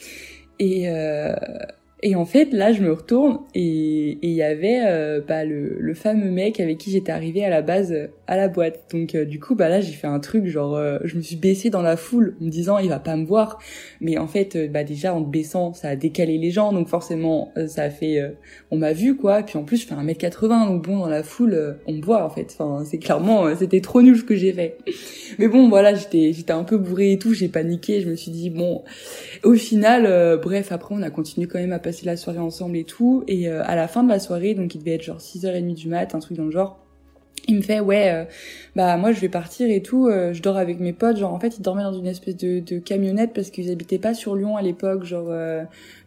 Et 0.58 0.86
et 2.06 2.16
en 2.16 2.26
fait, 2.26 2.52
là, 2.52 2.70
je 2.70 2.82
me 2.82 2.92
retourne 2.92 3.38
et 3.54 4.18
il 4.20 4.32
y 4.32 4.42
avait 4.42 4.82
euh, 4.84 5.22
bah, 5.26 5.46
le, 5.46 5.78
le, 5.80 5.94
fameux 5.94 6.30
mec 6.30 6.60
avec 6.60 6.76
qui 6.76 6.90
j'étais 6.90 7.10
arrivée 7.10 7.42
à 7.42 7.48
la 7.48 7.62
base 7.62 7.92
euh, 7.92 8.08
à 8.26 8.36
la 8.36 8.48
boîte. 8.48 8.84
Donc 8.92 9.14
euh, 9.14 9.24
du 9.24 9.40
coup, 9.40 9.54
bah 9.54 9.70
là, 9.70 9.80
j'ai 9.80 9.94
fait 9.94 10.06
un 10.06 10.20
truc 10.20 10.44
genre, 10.46 10.76
euh, 10.76 10.98
je 11.04 11.16
me 11.16 11.22
suis 11.22 11.36
baissée 11.36 11.70
dans 11.70 11.80
la 11.80 11.96
foule 11.96 12.36
en 12.42 12.44
me 12.44 12.50
disant 12.50 12.76
il 12.76 12.90
va 12.90 12.98
pas 12.98 13.16
me 13.16 13.24
voir. 13.24 13.58
Mais 14.02 14.18
en 14.18 14.26
fait, 14.26 14.70
bah 14.70 14.84
déjà 14.84 15.14
en 15.14 15.22
baissant, 15.22 15.72
ça 15.72 15.88
a 15.88 15.96
décalé 15.96 16.36
les 16.36 16.50
gens, 16.50 16.74
donc 16.74 16.88
forcément, 16.88 17.54
ça 17.68 17.84
a 17.84 17.90
fait, 17.90 18.20
on 18.70 18.76
m'a 18.76 18.92
vu 18.92 19.16
quoi. 19.16 19.42
Puis 19.42 19.56
en 19.56 19.64
plus, 19.64 19.78
je 19.78 19.86
fais 19.86 19.94
1m80, 19.94 20.66
donc 20.66 20.84
bon, 20.84 20.98
dans 20.98 21.08
la 21.08 21.22
foule, 21.22 21.78
on 21.86 21.94
me 21.94 22.02
voit 22.02 22.22
en 22.22 22.28
fait. 22.28 22.54
Enfin, 22.58 22.84
c'est 22.84 22.98
clairement, 22.98 23.56
c'était 23.56 23.80
trop 23.80 24.02
nul 24.02 24.18
ce 24.18 24.24
que 24.24 24.36
j'ai 24.36 24.52
fait. 24.52 24.76
Mais 25.38 25.48
bon, 25.48 25.70
voilà, 25.70 25.94
j'étais, 25.94 26.34
j'étais 26.34 26.52
un 26.52 26.64
peu 26.64 26.76
bourrée 26.76 27.12
et 27.12 27.18
tout, 27.18 27.32
j'ai 27.32 27.48
paniqué. 27.48 28.02
Je 28.02 28.10
me 28.10 28.14
suis 28.14 28.30
dit 28.30 28.50
bon, 28.50 28.82
au 29.42 29.54
final, 29.54 30.38
bref, 30.42 30.70
après, 30.70 30.94
on 30.94 31.00
a 31.00 31.08
continué 31.08 31.46
quand 31.46 31.58
même 31.58 31.72
à 31.72 31.78
passer 31.78 31.93
la 32.02 32.16
soirée 32.16 32.38
ensemble 32.38 32.76
et 32.76 32.84
tout. 32.84 33.24
Et 33.28 33.48
euh, 33.48 33.62
à 33.64 33.76
la 33.76 33.88
fin 33.88 34.02
de 34.02 34.08
la 34.08 34.18
soirée, 34.18 34.54
donc 34.54 34.74
il 34.74 34.78
devait 34.78 34.94
être 34.94 35.02
genre 35.02 35.18
6h30 35.18 35.74
du 35.74 35.88
mat, 35.88 36.14
un 36.14 36.18
truc 36.18 36.36
dans 36.36 36.44
le 36.44 36.50
genre. 36.50 36.78
Il 37.46 37.56
me 37.56 37.60
fait 37.60 37.80
ouais 37.80 38.10
euh, 38.10 38.24
bah 38.74 38.96
moi 38.96 39.12
je 39.12 39.20
vais 39.20 39.28
partir 39.28 39.68
et 39.68 39.82
tout 39.82 40.06
euh, 40.06 40.32
je 40.32 40.40
dors 40.40 40.56
avec 40.56 40.80
mes 40.80 40.94
potes 40.94 41.18
genre 41.18 41.34
en 41.34 41.38
fait 41.38 41.58
ils 41.58 41.62
dormaient 41.62 41.82
dans 41.82 41.92
une 41.92 42.06
espèce 42.06 42.36
de, 42.38 42.78
camionnette 42.78 43.34
parce 43.34 43.50
qu'ils 43.50 43.70
habitaient 43.70 43.98
pas 43.98 44.14
sur 44.14 44.34
Lyon 44.34 44.56
à 44.56 44.62
l'époque 44.62 45.04
genre 45.04 45.30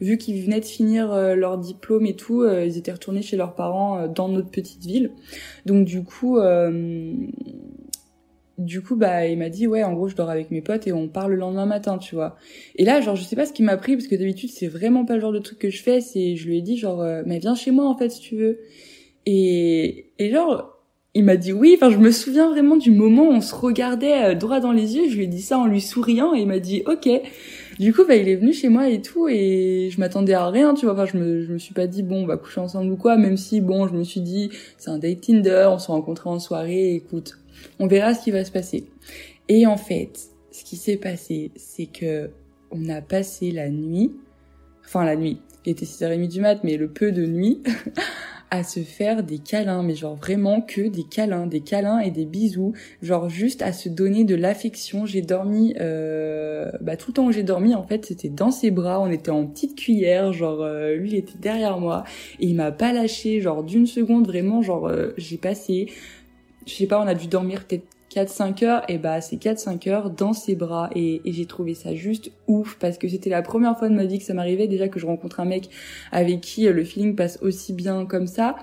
vu 0.02 0.18
qu'ils 0.18 0.44
venaient 0.44 0.62
de 0.62 0.66
finir 0.66 1.14
leur 1.36 1.60
diplôme 1.60 2.08
et 2.08 2.16
tout 2.16 2.44
ils 2.48 2.76
étaient 2.78 2.94
retournés 2.94 3.22
chez 3.22 3.38
leurs 3.38 3.54
parents 3.54 4.08
dans 4.08 4.30
notre 4.30 4.50
petite 4.50 4.84
ville 4.84 5.12
donc 5.68 5.86
du 5.86 6.04
coup 6.04 6.40
du 8.58 8.82
coup 8.82 8.96
bah 8.96 9.28
il 9.28 9.38
m'a 9.38 9.50
dit 9.50 9.68
ouais 9.68 9.84
en 9.84 9.94
gros 9.94 10.08
je 10.08 10.16
dors 10.16 10.30
avec 10.30 10.50
mes 10.50 10.62
potes 10.62 10.88
et 10.88 10.92
on 10.94 11.08
part 11.08 11.30
le 11.30 11.36
lendemain 11.36 11.66
matin 11.66 11.98
tu 11.98 12.16
vois. 12.16 12.38
Et 12.76 12.86
là 12.86 13.02
genre 13.02 13.16
je 13.16 13.24
sais 13.24 13.36
pas 13.36 13.46
ce 13.46 13.54
qui 13.54 13.62
m'a 13.64 13.78
pris 13.78 13.96
parce 13.96 14.08
que 14.08 14.16
d'habitude 14.16 14.50
c'est 14.50 14.68
vraiment 14.68 15.06
pas 15.06 15.16
le 15.16 15.22
genre 15.22 15.32
de 15.32 15.40
truc 15.40 15.60
que 15.60 15.70
je 15.70 15.82
fais 15.82 16.02
c'est 16.02 16.36
je 16.36 16.48
lui 16.48 16.58
ai 16.58 16.62
dit 16.62 16.78
genre 16.78 17.02
euh, 17.02 17.22
mais 17.26 17.40
viens 17.40 17.56
chez 17.56 17.72
moi 17.72 17.88
en 17.88 17.96
fait 17.96 18.10
si 18.10 18.20
tu 18.20 18.36
veux. 18.36 18.60
Et 19.28 20.12
et 20.18 20.32
genre 20.32 20.74
il 21.14 21.24
m'a 21.24 21.38
dit 21.38 21.54
oui 21.54 21.74
enfin 21.76 21.92
je 21.92 21.98
me 21.98 22.12
souviens 22.12 22.50
vraiment 22.50 22.78
du 22.78 22.90
moment 22.90 23.30
où 23.30 23.32
on 23.32 23.42
se 23.42 23.54
regardait 23.54 24.32
euh, 24.32 24.36
droit 24.36 24.60
dans 24.60 24.72
les 24.72 24.96
yeux 24.98 25.08
je 25.10 25.18
lui 25.18 25.26
ai 25.26 25.28
dit 25.28 25.42
ça 25.42 25.60
en 25.60 25.68
lui 25.68 25.82
souriant 25.82 26.34
et 26.34 26.40
il 26.40 26.48
m'a 26.48 26.60
dit 26.60 26.84
ok. 26.88 27.10
Du 27.80 27.94
coup 27.94 28.06
bah 28.08 28.16
il 28.16 28.28
est 28.28 28.38
venu 28.38 28.54
chez 28.54 28.70
moi 28.70 28.90
et 28.90 29.04
tout 29.04 29.28
et 29.30 29.90
je 29.92 30.00
m'attendais 30.00 30.34
à 30.34 30.50
rien 30.50 30.74
tu 30.74 30.86
vois. 30.86 30.96
Enfin 30.96 31.06
je 31.06 31.18
me 31.18 31.42
je 31.44 31.54
me 31.54 31.60
suis 31.60 31.76
pas 31.76 31.86
dit 31.86 32.02
bon 32.02 32.24
on 32.24 32.26
va 32.26 32.38
coucher 32.38 32.60
ensemble 32.60 32.92
ou 32.92 32.98
quoi 32.98 33.18
même 33.18 33.38
si 33.38 33.62
bon 33.62 33.88
je 33.88 33.94
me 33.94 34.04
suis 34.04 34.22
dit 34.22 34.50
c'est 34.80 34.90
un 34.90 34.98
date 34.98 35.22
Tinder 35.22 35.70
on 35.72 35.78
s'est 35.78 35.92
rencontrés 35.92 36.30
en 36.30 36.40
soirée 36.40 36.96
écoute 36.96 37.38
on 37.80 37.88
verra 37.88 38.14
ce 38.14 38.24
qui 38.24 38.32
va 38.32 38.44
se 38.44 38.52
passer. 38.52 38.86
Et 39.50 39.66
en 39.66 39.78
fait, 39.78 40.30
ce 40.52 40.64
qui 40.64 40.76
s'est 40.76 40.98
passé, 40.98 41.52
c'est 41.56 41.86
que 41.86 42.32
on 42.72 42.90
a 42.90 43.02
passé 43.02 43.52
la 43.52 43.70
nuit, 43.70 44.12
enfin 44.86 45.06
la 45.06 45.16
nuit, 45.16 45.40
il 45.66 45.72
était 45.72 45.86
6h30 45.86 46.28
du 46.28 46.42
mat, 46.42 46.64
mais 46.64 46.78
le 46.78 46.90
peu 46.90 47.12
de 47.12 47.26
nuit, 47.26 47.62
à 48.50 48.64
se 48.64 48.80
faire 48.80 49.24
des 49.24 49.40
câlins, 49.40 49.84
mais 49.84 49.96
genre 49.96 50.16
vraiment 50.16 50.62
que 50.62 50.82
des 50.88 51.04
câlins, 51.04 51.48
des 51.48 51.60
câlins 51.60 52.00
et 52.00 52.12
des 52.12 52.26
bisous, 52.26 52.74
genre 53.02 53.30
juste 53.30 53.62
à 53.62 53.74
se 53.74 53.90
donner 53.90 54.24
de 54.24 54.36
l'affection. 54.36 55.06
J'ai 55.06 55.22
dormi, 55.22 55.76
euh, 55.80 56.72
bah 56.82 56.96
tout 56.96 57.12
le 57.12 57.14
temps 57.16 57.26
où 57.26 57.32
j'ai 57.32 57.44
dormi 57.44 57.76
en 57.76 57.84
fait 57.84 58.06
c'était 58.06 58.30
dans 58.30 58.52
ses 58.52 58.72
bras, 58.72 59.02
on 59.02 59.12
était 59.12 59.32
en 59.32 59.46
petite 59.46 59.78
cuillère, 59.78 60.32
genre 60.32 60.62
euh, 60.62 60.96
lui 60.96 61.16
était 61.16 61.38
derrière 61.38 61.80
moi 61.80 62.06
et 62.40 62.48
il 62.48 62.56
m'a 62.56 62.72
pas 62.72 62.94
lâché, 62.94 63.42
genre 63.42 63.64
d'une 63.64 63.88
seconde 63.88 64.28
vraiment, 64.28 64.62
genre 64.62 64.88
euh, 64.88 65.14
j'ai 65.18 65.38
passé 65.38 65.88
je 66.68 66.74
sais 66.74 66.88
pas, 66.88 67.02
on 67.02 67.08
a 67.08 67.16
dû 67.16 67.28
dormir 67.28 67.66
peut-être 67.66 67.86
4-5 68.14 68.64
heures, 68.66 68.84
et 68.88 68.98
bah 68.98 69.22
c'est 69.22 69.38
4-5 69.38 69.90
heures 69.90 70.10
dans 70.10 70.34
ses 70.34 70.56
bras, 70.56 70.90
et, 70.96 71.22
j'ai 71.26 71.46
trouvé 71.46 71.74
ça 71.74 71.96
juste 71.96 72.32
ouf, 72.48 72.78
parce 72.80 72.98
que 72.98 73.08
c'était 73.08 73.30
la 73.30 73.42
première 73.42 73.78
fois 73.78 73.90
de 73.90 73.96
ma 73.96 74.06
vie 74.06 74.20
que 74.20 74.26
ça 74.26 74.34
m'arrivait, 74.34 74.68
déjà 74.68 74.88
que 74.88 75.00
je 75.00 75.06
rencontre 75.06 75.40
un 75.40 75.46
mec 75.46 75.70
avec 76.12 76.42
qui 76.42 76.68
euh, 76.68 76.74
le 76.74 76.84
feeling 76.84 77.16
passe 77.16 77.40
aussi 77.42 77.74
bien 77.74 78.06
comme 78.06 78.28
ça, 78.28 78.56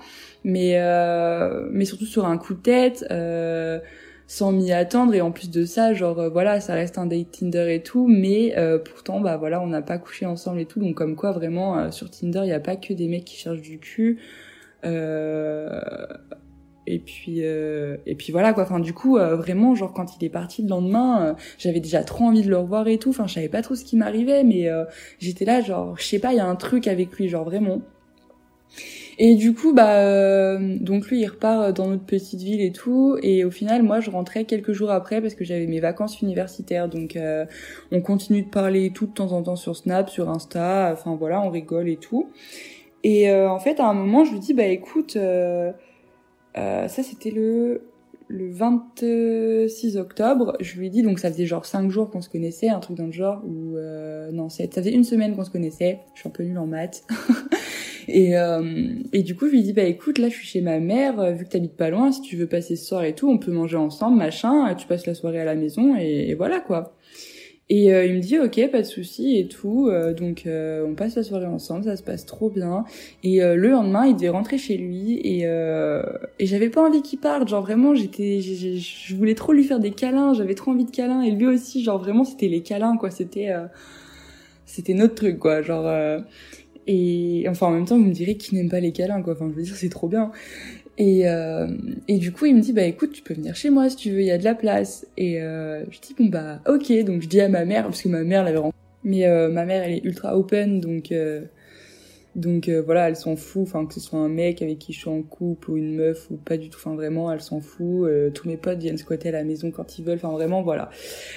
mais, 0.43 0.73
euh, 0.75 1.67
mais 1.71 1.85
surtout 1.85 2.05
sur 2.05 2.25
un 2.25 2.37
coup 2.37 2.53
de 2.53 2.61
tête, 2.61 3.05
euh, 3.11 3.79
sans 4.27 4.51
m'y 4.51 4.71
attendre, 4.71 5.13
et 5.13 5.21
en 5.21 5.31
plus 5.31 5.51
de 5.51 5.65
ça, 5.65 5.93
genre 5.93 6.19
euh, 6.19 6.29
voilà, 6.29 6.59
ça 6.59 6.73
reste 6.73 6.97
un 6.97 7.05
date 7.05 7.31
Tinder 7.31 7.73
et 7.73 7.83
tout, 7.83 8.07
mais 8.07 8.57
euh, 8.57 8.79
pourtant, 8.79 9.19
bah 9.21 9.37
voilà, 9.37 9.61
on 9.61 9.67
n'a 9.67 9.83
pas 9.83 9.99
couché 9.99 10.25
ensemble 10.25 10.59
et 10.59 10.65
tout, 10.65 10.79
donc 10.79 10.95
comme 10.95 11.15
quoi 11.15 11.31
vraiment, 11.31 11.91
sur 11.91 12.09
Tinder, 12.09 12.39
il 12.43 12.47
n'y 12.47 12.53
a 12.53 12.59
pas 12.59 12.75
que 12.75 12.93
des 12.93 13.07
mecs 13.07 13.25
qui 13.25 13.37
cherchent 13.37 13.61
du 13.61 13.79
cul, 13.79 14.19
euh, 14.85 15.79
et 16.87 16.99
puis 16.99 17.37
euh, 17.43 17.97
et 18.05 18.15
puis 18.15 18.31
voilà 18.31 18.53
quoi. 18.53 18.63
Enfin 18.63 18.79
du 18.79 18.93
coup 18.93 19.17
euh, 19.17 19.35
vraiment 19.35 19.75
genre 19.75 19.93
quand 19.93 20.17
il 20.19 20.25
est 20.25 20.29
parti 20.29 20.61
le 20.61 20.69
lendemain 20.69 21.25
euh, 21.25 21.33
j'avais 21.57 21.79
déjà 21.79 22.03
trop 22.03 22.25
envie 22.25 22.43
de 22.43 22.49
le 22.49 22.57
revoir 22.57 22.87
et 22.87 22.97
tout. 22.97 23.09
Enfin 23.09 23.27
je 23.27 23.33
savais 23.33 23.49
pas 23.49 23.61
trop 23.61 23.75
ce 23.75 23.83
qui 23.83 23.95
m'arrivait 23.97 24.43
mais 24.43 24.69
j'étais 25.19 25.45
là 25.45 25.61
genre 25.61 25.97
je 25.97 26.03
sais 26.03 26.19
pas 26.19 26.33
il 26.33 26.37
y 26.37 26.39
a 26.39 26.45
un 26.45 26.55
truc 26.55 26.87
avec 26.87 27.11
lui 27.13 27.29
genre 27.29 27.43
vraiment. 27.43 27.81
Et 29.17 29.35
du 29.35 29.53
coup 29.53 29.73
bah 29.73 30.57
donc 30.59 31.07
lui 31.07 31.21
il 31.21 31.27
repart 31.27 31.73
dans 31.75 31.87
notre 31.87 32.03
petite 32.05 32.41
ville 32.41 32.61
et 32.61 32.71
tout. 32.71 33.17
Et 33.23 33.45
au 33.45 33.51
final 33.51 33.81
moi 33.81 33.99
je 33.99 34.11
rentrais 34.11 34.43
quelques 34.43 34.73
jours 34.73 34.91
après 34.91 35.21
parce 35.21 35.35
que 35.35 35.45
j'avais 35.45 35.67
mes 35.67 35.79
vacances 35.79 36.21
universitaires. 36.21 36.89
Donc 36.89 37.17
on 37.91 38.01
continue 38.01 38.43
de 38.43 38.49
parler 38.49 38.91
tout 38.93 39.07
de 39.07 39.13
temps 39.13 39.31
en 39.31 39.41
temps 39.41 39.55
sur 39.55 39.75
Snap 39.75 40.09
sur 40.09 40.29
Insta. 40.29 40.91
Enfin 40.93 41.15
voilà 41.15 41.41
on 41.41 41.49
rigole 41.49 41.89
et 41.89 41.97
tout. 41.97 42.29
Et 43.03 43.31
en 43.31 43.59
fait 43.59 43.79
à 43.79 43.85
un 43.87 43.93
moment 43.93 44.25
je 44.25 44.33
lui 44.33 44.39
dis 44.39 44.53
bah 44.53 44.65
écoute 44.65 45.15
euh, 45.15 45.71
ça, 46.55 47.03
c'était 47.03 47.31
le, 47.31 47.81
le 48.27 48.49
26 48.49 49.97
octobre. 49.97 50.55
Je 50.59 50.77
lui 50.77 50.87
ai 50.87 50.89
dit, 50.89 51.03
donc 51.03 51.19
ça 51.19 51.31
faisait 51.31 51.45
genre 51.45 51.65
5 51.65 51.89
jours 51.89 52.09
qu'on 52.09 52.21
se 52.21 52.29
connaissait, 52.29 52.69
un 52.69 52.79
truc 52.79 52.97
dans 52.97 53.05
le 53.05 53.11
genre, 53.11 53.41
ou 53.45 53.77
euh, 53.77 54.31
non, 54.31 54.49
ça 54.49 54.65
faisait 54.67 54.91
une 54.91 55.03
semaine 55.03 55.35
qu'on 55.35 55.45
se 55.45 55.51
connaissait. 55.51 55.99
Je 56.13 56.21
suis 56.21 56.29
un 56.29 56.31
peu 56.31 56.43
nulle 56.43 56.57
en 56.57 56.65
maths. 56.65 57.03
et, 58.07 58.37
euh, 58.37 58.87
et 59.13 59.23
du 59.23 59.35
coup, 59.35 59.45
je 59.45 59.51
lui 59.51 59.59
ai 59.59 59.63
dit, 59.63 59.73
bah 59.73 59.83
écoute, 59.83 60.17
là, 60.17 60.29
je 60.29 60.35
suis 60.35 60.47
chez 60.47 60.61
ma 60.61 60.79
mère, 60.79 61.19
euh, 61.19 61.31
vu 61.31 61.45
que 61.45 61.49
t'habites 61.49 61.77
pas 61.77 61.89
loin, 61.89 62.11
si 62.11 62.21
tu 62.21 62.35
veux 62.35 62.47
passer 62.47 62.75
ce 62.75 62.85
soir 62.85 63.03
et 63.03 63.13
tout, 63.13 63.29
on 63.29 63.37
peut 63.37 63.51
manger 63.51 63.77
ensemble, 63.77 64.17
machin, 64.17 64.73
tu 64.75 64.87
passes 64.87 65.05
la 65.05 65.13
soirée 65.13 65.41
à 65.41 65.45
la 65.45 65.55
maison, 65.55 65.95
et 65.95 66.33
voilà, 66.35 66.59
quoi. 66.59 66.95
Et 67.67 67.91
euh, 67.91 68.05
il 68.05 68.13
me 68.13 68.19
dit 68.19 68.37
ok 68.37 68.69
pas 68.71 68.81
de 68.81 68.85
souci 68.85 69.39
et 69.39 69.47
tout 69.47 69.87
euh, 69.87 70.13
donc 70.13 70.43
euh, 70.45 70.85
on 70.87 70.93
passe 70.93 71.15
la 71.15 71.23
soirée 71.23 71.47
ensemble 71.47 71.85
ça 71.85 71.95
se 71.95 72.03
passe 72.03 72.25
trop 72.25 72.49
bien. 72.51 72.85
Et 73.23 73.39
le 73.39 73.69
lendemain 73.69 74.05
il 74.05 74.15
devait 74.15 74.29
rentrer 74.29 74.57
chez 74.59 74.77
lui 74.77 75.13
et 75.23 75.43
et 75.43 76.45
j'avais 76.45 76.69
pas 76.69 76.87
envie 76.87 77.01
qu'il 77.01 77.19
parte. 77.19 77.47
Genre 77.47 77.63
vraiment 77.63 77.95
j'étais 77.95 78.39
je 78.41 79.15
voulais 79.15 79.33
trop 79.35 79.51
lui 79.51 79.63
faire 79.63 79.79
des 79.79 79.91
câlins 79.91 80.33
j'avais 80.33 80.53
trop 80.53 80.71
envie 80.71 80.85
de 80.85 80.91
câlins. 80.91 81.21
Et 81.21 81.31
lui 81.31 81.47
aussi 81.47 81.83
genre 81.83 81.97
vraiment 81.97 82.23
c'était 82.23 82.47
les 82.47 82.61
câlins 82.61 82.97
quoi. 82.97 83.09
C'était 83.09 83.51
c'était 84.65 84.93
notre 84.93 85.15
truc 85.15 85.39
quoi. 85.39 85.63
Genre 85.63 86.21
et 86.87 87.45
enfin 87.49 87.67
en 87.67 87.71
même 87.71 87.85
temps 87.85 87.97
vous 87.97 88.05
me 88.05 88.13
direz 88.13 88.35
qui 88.37 88.53
n'aime 88.53 88.69
pas 88.69 88.79
les 88.79 88.91
câlins 88.91 89.23
quoi. 89.23 89.33
Enfin 89.33 89.49
je 89.49 89.55
veux 89.55 89.63
dire 89.63 89.75
c'est 89.75 89.89
trop 89.89 90.07
bien 90.07 90.31
et, 90.97 91.27
euh, 91.27 91.67
et 92.07 92.17
du 92.17 92.31
coup, 92.31 92.45
il 92.45 92.55
me 92.55 92.61
dit, 92.61 92.73
bah 92.73 92.83
écoute, 92.83 93.11
tu 93.11 93.21
peux 93.21 93.33
venir 93.33 93.55
chez 93.55 93.69
moi 93.69 93.89
si 93.89 93.97
tu 93.97 94.11
veux, 94.11 94.21
il 94.21 94.27
y 94.27 94.31
a 94.31 94.37
de 94.37 94.43
la 94.43 94.55
place. 94.55 95.05
Et 95.17 95.41
euh, 95.41 95.83
je 95.91 95.99
dis, 95.99 96.15
bon 96.17 96.25
bah 96.25 96.61
ok, 96.67 96.91
donc 97.03 97.21
je 97.21 97.27
dis 97.27 97.41
à 97.41 97.49
ma 97.49 97.65
mère, 97.65 97.83
parce 97.83 98.01
que 98.01 98.09
ma 98.09 98.23
mère 98.23 98.43
l'avait 98.43 98.57
rencontré. 98.57 98.79
Mais 99.03 99.27
euh, 99.27 99.49
ma 99.49 99.65
mère, 99.65 99.83
elle 99.83 99.93
est 99.93 100.03
ultra 100.03 100.35
open, 100.35 100.81
donc 100.81 101.11
euh, 101.11 101.41
donc 102.35 102.67
euh, 102.67 102.81
voilà, 102.81 103.07
elle 103.07 103.15
s'en 103.15 103.35
fout, 103.35 103.61
enfin 103.61 103.85
que 103.85 103.93
ce 103.93 103.99
soit 103.99 104.19
un 104.19 104.29
mec 104.29 104.63
avec 104.63 104.79
qui 104.79 104.93
je 104.93 104.99
suis 104.99 105.09
en 105.09 105.21
couple 105.21 105.71
ou 105.71 105.77
une 105.77 105.95
meuf 105.95 106.29
ou 106.31 106.37
pas 106.37 106.57
du 106.57 106.69
tout, 106.69 106.79
enfin 106.83 106.95
vraiment, 106.95 107.31
elle 107.31 107.39
s'en 107.39 107.61
fout. 107.61 108.07
Euh, 108.07 108.31
tous 108.31 108.47
mes 108.47 108.57
potes 108.57 108.79
viennent 108.79 108.97
squatter 108.97 109.29
à 109.29 109.33
la 109.33 109.43
maison 109.43 109.69
quand 109.69 109.99
ils 109.99 110.03
veulent, 110.03 110.17
enfin 110.17 110.31
vraiment 110.31 110.63
voilà. 110.63 110.89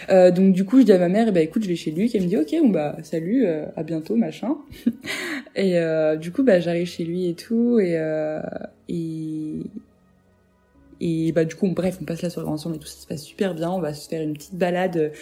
Donc 0.08 0.54
du 0.54 0.64
coup, 0.64 0.80
je 0.80 0.84
dis 0.84 0.92
à 0.92 0.98
ma 0.98 1.10
mère, 1.10 1.26
eh 1.28 1.32
ben 1.32 1.42
écoute, 1.42 1.62
je 1.62 1.68
vais 1.68 1.76
chez 1.76 1.90
lui, 1.90 2.08
qui 2.08 2.18
me 2.20 2.26
dit 2.26 2.38
ok, 2.38 2.54
bon 2.62 2.70
bah 2.70 2.96
salut, 3.02 3.46
à 3.46 3.82
bientôt, 3.82 4.16
machin. 4.16 4.56
et 5.54 5.78
du 6.18 6.32
coup, 6.32 6.42
bah 6.42 6.60
j'arrive 6.60 6.86
chez 6.86 7.04
lui 7.04 7.28
et 7.28 7.34
tout, 7.34 7.78
et 7.78 7.98
et 8.88 8.94
et 11.00 11.32
bah 11.32 11.44
du 11.44 11.54
coup, 11.54 11.68
bref, 11.68 11.98
on 12.00 12.04
passe 12.04 12.22
la 12.22 12.30
soirée 12.30 12.48
ensemble 12.48 12.76
et 12.76 12.78
tout, 12.78 12.86
ça 12.86 13.00
se 13.00 13.06
passe 13.06 13.22
super 13.22 13.54
bien. 13.54 13.70
On 13.70 13.80
va 13.80 13.94
se 13.94 14.08
faire 14.08 14.22
une 14.22 14.32
petite 14.32 14.56
balade 14.56 15.12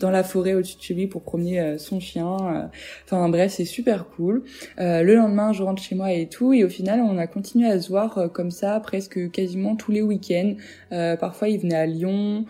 dans 0.00 0.10
la 0.10 0.22
forêt 0.22 0.54
au-dessus 0.54 0.76
de 0.76 0.82
chez 0.82 0.94
lui 0.94 1.06
pour 1.06 1.22
promener 1.22 1.60
euh, 1.60 1.78
son 1.78 2.00
chien. 2.00 2.36
Euh. 2.40 2.62
Enfin 3.04 3.28
bref, 3.28 3.52
c'est 3.52 3.64
super 3.64 4.08
cool. 4.10 4.44
Euh, 4.78 5.02
le 5.02 5.14
lendemain, 5.14 5.52
je 5.52 5.62
rentre 5.62 5.82
chez 5.82 5.94
moi 5.94 6.12
et 6.12 6.28
tout, 6.28 6.52
et 6.52 6.64
au 6.64 6.68
final, 6.68 7.00
on 7.00 7.18
a 7.18 7.26
continué 7.26 7.68
à 7.68 7.80
se 7.80 7.88
voir 7.88 8.30
comme 8.32 8.50
ça 8.50 8.78
presque 8.80 9.30
quasiment 9.30 9.76
tous 9.76 9.92
les 9.92 10.02
week-ends. 10.02 10.54
parfois, 11.18 11.48
il 11.48 11.60
venait 11.60 11.76
à 11.76 11.86
Lyon. 11.86 12.44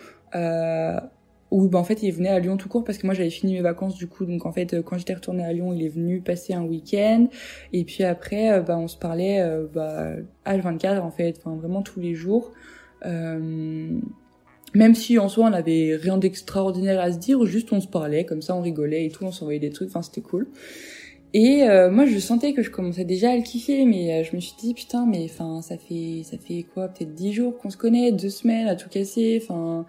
Ou 1.50 1.68
ben 1.68 1.78
en 1.78 1.84
fait 1.84 2.02
il 2.02 2.10
venait 2.12 2.28
à 2.28 2.38
Lyon 2.38 2.56
tout 2.56 2.68
court 2.68 2.84
parce 2.84 2.98
que 2.98 3.06
moi 3.06 3.14
j'avais 3.14 3.30
fini 3.30 3.54
mes 3.54 3.62
vacances 3.62 3.94
du 3.94 4.06
coup. 4.06 4.24
Donc 4.24 4.46
en 4.46 4.52
fait 4.52 4.82
quand 4.82 4.98
j'étais 4.98 5.14
retournée 5.14 5.44
à 5.44 5.52
Lyon 5.52 5.72
il 5.72 5.84
est 5.84 5.88
venu 5.88 6.20
passer 6.20 6.54
un 6.54 6.64
week-end. 6.64 7.28
Et 7.72 7.84
puis 7.84 8.04
après 8.04 8.60
bah 8.62 8.76
on 8.78 8.88
se 8.88 8.96
parlait 8.96 9.44
bah 9.72 10.14
H24 10.44 11.00
en 11.00 11.10
fait 11.10 11.36
enfin 11.38 11.56
vraiment 11.56 11.82
tous 11.82 12.00
les 12.00 12.14
jours. 12.14 12.52
Même 14.76 14.94
si 14.94 15.18
en 15.18 15.28
soi 15.28 15.46
on 15.46 15.52
avait 15.54 15.96
rien 15.96 16.18
d'extraordinaire 16.18 17.00
à 17.00 17.10
se 17.10 17.16
dire, 17.16 17.42
juste 17.46 17.72
on 17.72 17.80
se 17.80 17.88
parlait, 17.88 18.26
comme 18.26 18.42
ça 18.42 18.54
on 18.54 18.60
rigolait 18.60 19.06
et 19.06 19.10
tout, 19.10 19.24
on 19.24 19.32
s'envoyait 19.32 19.58
des 19.58 19.70
trucs, 19.70 19.88
enfin 19.88 20.02
c'était 20.02 20.20
cool. 20.20 20.48
Et 21.32 21.62
euh, 21.62 21.90
moi 21.90 22.04
je 22.04 22.18
sentais 22.18 22.52
que 22.52 22.62
je 22.62 22.70
commençais 22.70 23.04
déjà 23.04 23.30
à 23.30 23.36
le 23.36 23.42
kiffer, 23.42 23.86
mais 23.86 24.12
euh, 24.12 24.22
je 24.22 24.36
me 24.36 24.40
suis 24.40 24.54
dit 24.58 24.74
putain 24.74 25.06
mais 25.06 25.24
enfin 25.24 25.62
ça 25.62 25.78
fait 25.78 26.22
ça 26.24 26.36
fait 26.36 26.66
quoi 26.74 26.88
peut-être 26.88 27.14
dix 27.14 27.32
jours 27.32 27.56
qu'on 27.56 27.70
se 27.70 27.78
connaît, 27.78 28.12
deux 28.12 28.28
semaines 28.28 28.68
à 28.68 28.76
tout 28.76 28.90
casser, 28.90 29.40
enfin 29.42 29.86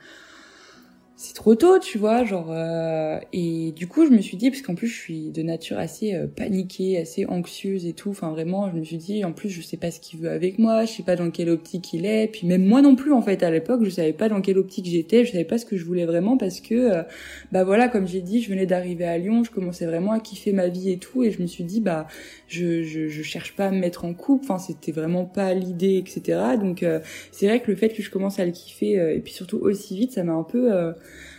c'est 1.20 1.34
trop 1.34 1.56
tôt, 1.56 1.80
tu 1.80 1.98
vois, 1.98 2.24
genre 2.24 2.52
euh, 2.52 3.18
et 3.34 3.72
du 3.72 3.88
coup 3.88 4.06
je 4.06 4.12
me 4.12 4.22
suis 4.22 4.38
dit 4.38 4.52
parce 4.52 4.62
qu'en 4.62 4.76
plus 4.76 4.86
je 4.88 5.02
suis 5.02 5.32
de 5.32 5.42
nature 5.42 5.80
assez 5.80 6.14
euh, 6.14 6.28
paniquée, 6.28 7.00
assez 7.00 7.26
anxieuse 7.26 7.88
et 7.88 7.94
tout, 7.94 8.12
enfin 8.12 8.30
vraiment 8.30 8.70
je 8.70 8.76
me 8.76 8.84
suis 8.84 8.98
dit 8.98 9.26
en 9.26 9.32
plus 9.34 9.50
je 9.50 9.64
sais 9.64 9.78
pas 9.78 9.90
ce 9.90 10.00
qu'il 10.00 10.20
veut 10.20 10.30
avec 10.30 10.60
moi, 10.60 10.86
je 10.86 10.92
sais 10.92 11.02
pas 11.02 11.16
dans 11.16 11.32
quelle 11.32 11.50
optique 11.50 11.92
il 11.92 12.06
est, 12.06 12.28
puis 12.28 12.46
même 12.46 12.64
moi 12.64 12.84
non 12.84 12.96
plus 12.96 13.14
en 13.14 13.24
fait 13.24 13.42
à 13.42 13.50
l'époque 13.50 13.84
je 13.84 13.90
savais 13.90 14.14
pas 14.14 14.30
dans 14.30 14.42
quelle 14.42 14.60
optique 14.60 14.86
j'étais, 14.86 15.26
je 15.26 15.32
savais 15.32 15.44
pas 15.44 15.58
ce 15.58 15.66
que 15.66 15.76
je 15.76 15.86
voulais 15.86 16.06
vraiment 16.06 16.38
parce 16.38 16.62
que 16.62 16.76
euh, 16.76 17.04
bah 17.52 17.64
voilà 17.64 17.88
comme 17.88 18.08
j'ai 18.08 18.22
dit 18.22 18.44
je 18.44 18.50
venais 18.52 18.68
d'arriver 18.68 19.06
à 19.06 19.18
Lyon, 19.18 19.44
je 19.44 19.50
commençais 19.50 19.88
vraiment 19.88 20.12
à 20.12 20.20
kiffer 20.20 20.54
ma 20.54 20.68
vie 20.68 20.92
et 20.92 21.00
tout 21.00 21.24
et 21.24 21.32
je 21.32 21.42
me 21.42 21.48
suis 21.48 21.64
dit 21.64 21.82
bah 21.82 22.06
je 22.48 22.84
je, 22.84 23.08
je 23.08 23.22
cherche 23.24 23.56
pas 23.56 23.68
à 23.68 23.72
me 23.72 23.80
mettre 23.80 24.06
en 24.06 24.14
couple, 24.14 24.46
enfin 24.46 24.60
c'était 24.60 24.92
vraiment 24.92 25.26
pas 25.26 25.54
l'idée 25.54 25.98
etc 25.98 26.40
donc 26.60 26.86
c'est 27.32 27.48
vrai 27.48 27.62
que 27.62 27.70
le 27.70 27.78
fait 27.78 27.90
que 27.90 28.02
je 28.02 28.10
commence 28.10 28.40
à 28.40 28.46
le 28.46 28.52
kiffer 28.52 28.94
et 29.16 29.20
puis 29.20 29.34
surtout 29.34 29.58
aussi 29.58 29.98
vite 29.98 30.12
ça 30.14 30.24
m'a 30.24 30.34
un 30.34 30.44
peu 30.44 30.94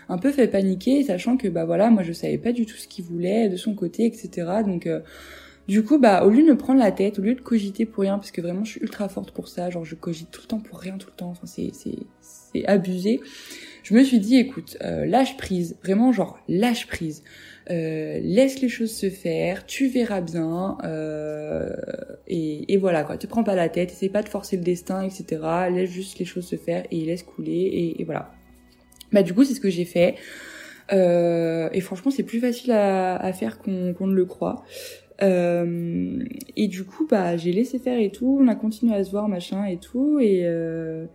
un 0.09 0.19
peu 0.19 0.33
fait 0.33 0.49
paniquer, 0.49 1.03
sachant 1.05 1.37
que 1.37 1.49
bah 1.49 1.65
voilà, 1.65 1.91
moi 1.91 2.03
je 2.03 2.13
savais 2.13 2.39
pas 2.39 2.53
du 2.53 2.67
tout 2.67 2.77
ce 2.77 2.89
qu'il 2.89 3.05
voulait 3.05 3.49
de 3.49 3.57
son 3.57 3.75
côté, 3.75 4.07
etc. 4.07 4.49
Donc 4.65 4.87
euh, 4.87 5.01
du 5.69 5.85
coup, 5.85 5.99
bah 5.99 6.25
au 6.25 6.31
lieu 6.31 6.43
de 6.43 6.49
me 6.49 6.57
prendre 6.57 6.81
la 6.81 6.93
tête, 6.93 7.19
au 7.19 7.23
lieu 7.23 7.35
de 7.35 7.41
cogiter 7.41 7.85
pour 7.85 8.03
rien, 8.03 8.17
parce 8.19 8.31
que 8.31 8.41
vraiment 8.41 8.65
je 8.65 8.73
suis 8.73 8.81
ultra 8.81 9.09
forte 9.09 9.33
pour 9.33 9.49
ça, 9.49 9.71
genre 9.71 9.85
je 9.85 9.95
cogite 9.95 10.31
tout 10.31 10.41
le 10.43 10.49
temps 10.49 10.61
pour 10.61 10.79
rien 10.79 10.97
tout 10.97 11.09
le 11.09 11.17
temps, 11.17 11.31
enfin 11.31 11.47
c'est 11.47 11.71
c'est 11.75 11.99
c'est 12.21 12.65
abusé. 12.67 13.21
Je 13.89 13.95
me 13.95 14.05
suis 14.05 14.19
dit, 14.19 14.37
écoute, 14.37 14.77
euh, 14.83 15.07
lâche 15.07 15.39
prise, 15.39 15.79
vraiment 15.83 16.13
genre 16.13 16.39
lâche 16.47 16.87
prise. 16.89 17.25
Euh, 17.71 18.21
laisse 18.23 18.61
les 18.61 18.69
choses 18.69 18.93
se 18.93 19.09
faire, 19.09 19.65
tu 19.65 19.89
verras 19.89 20.21
bien, 20.21 20.77
euh, 20.85 21.71
et, 22.27 22.71
et, 22.71 22.77
voilà 22.77 23.03
quoi. 23.05 23.17
Te 23.17 23.27
prends 23.27 23.45
pas 23.45 23.55
la 23.55 23.71
tête, 23.71 23.93
essaie 23.93 24.11
pas 24.11 24.23
de 24.23 24.29
forcer 24.29 24.59
le 24.59 24.63
destin, 24.63 25.01
etc. 25.03 25.41
Laisse 25.73 25.89
juste 25.89 26.19
les 26.19 26.27
choses 26.27 26.47
se 26.47 26.57
faire 26.57 26.85
et 26.91 27.03
laisse 27.07 27.23
couler, 27.23 27.53
et, 27.53 28.03
et 28.03 28.05
voilà. 28.05 28.31
Bah 29.11 29.23
du 29.23 29.33
coup 29.33 29.45
c'est 29.45 29.55
ce 29.55 29.61
que 29.61 29.71
j'ai 29.71 29.87
fait. 29.87 30.17
Euh, 30.93 31.71
et 31.73 31.81
franchement 31.81 32.11
c'est 32.11 32.25
plus 32.25 32.41
facile 32.41 32.73
à, 32.73 33.17
à 33.17 33.33
faire 33.33 33.59
qu'on 33.59 34.07
ne 34.07 34.15
le 34.15 34.25
croit. 34.27 34.65
Euh, 35.23 36.23
et 36.57 36.69
du 36.69 36.85
coup 36.85 37.07
bah 37.07 37.39
j'ai 37.39 37.53
laissé 37.53 37.79
faire 37.79 37.99
et 37.99 38.11
tout, 38.11 38.39
on 38.39 38.49
a 38.49 38.55
continué 38.55 38.95
à 38.95 39.03
se 39.03 39.11
voir 39.11 39.29
machin 39.29 39.65
et 39.65 39.79
tout 39.79 40.21
et 40.21 40.43
euh, 40.45 41.07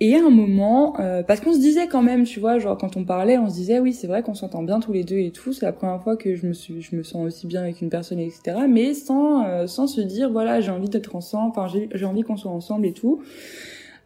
et 0.00 0.16
à 0.16 0.18
un 0.18 0.30
moment, 0.30 0.98
euh, 0.98 1.22
parce 1.22 1.40
qu'on 1.40 1.52
se 1.52 1.60
disait 1.60 1.86
quand 1.86 2.02
même, 2.02 2.24
tu 2.24 2.40
vois, 2.40 2.58
genre 2.58 2.76
quand 2.76 2.96
on 2.96 3.04
parlait, 3.04 3.38
on 3.38 3.48
se 3.48 3.54
disait 3.54 3.78
oui 3.78 3.92
c'est 3.92 4.08
vrai 4.08 4.22
qu'on 4.22 4.34
s'entend 4.34 4.62
bien 4.62 4.80
tous 4.80 4.92
les 4.92 5.04
deux 5.04 5.18
et 5.18 5.30
tout, 5.30 5.52
c'est 5.52 5.64
la 5.64 5.72
première 5.72 6.02
fois 6.02 6.16
que 6.16 6.34
je 6.34 6.46
me 6.46 6.52
suis, 6.52 6.82
je 6.82 6.96
me 6.96 7.02
sens 7.02 7.24
aussi 7.24 7.46
bien 7.46 7.62
avec 7.62 7.80
une 7.80 7.90
personne 7.90 8.18
etc. 8.18 8.56
Mais 8.68 8.92
sans 8.92 9.46
euh, 9.46 9.66
sans 9.66 9.86
se 9.86 10.00
dire 10.00 10.30
voilà 10.30 10.60
j'ai 10.60 10.72
envie 10.72 10.88
d'être 10.88 11.14
ensemble, 11.14 11.52
enfin 11.56 11.68
j'ai 11.94 12.04
envie 12.06 12.22
qu'on 12.22 12.36
soit 12.36 12.50
ensemble 12.50 12.86
et 12.86 12.92
tout. 12.92 13.22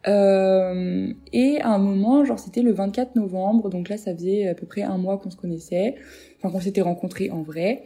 Euh, 0.07 1.11
et 1.33 1.59
à 1.61 1.69
un 1.69 1.77
moment, 1.77 2.23
genre 2.23 2.39
c'était 2.39 2.61
le 2.61 2.71
24 2.71 3.15
novembre, 3.15 3.69
donc 3.69 3.89
là 3.89 3.97
ça 3.97 4.13
faisait 4.13 4.47
à 4.47 4.53
peu 4.55 4.65
près 4.65 4.83
un 4.83 4.97
mois 4.97 5.17
qu'on 5.17 5.29
se 5.29 5.35
connaissait, 5.37 5.95
enfin 6.37 6.51
qu'on 6.51 6.61
s'était 6.61 6.81
rencontrés 6.81 7.31
en 7.31 7.41
vrai. 7.41 7.83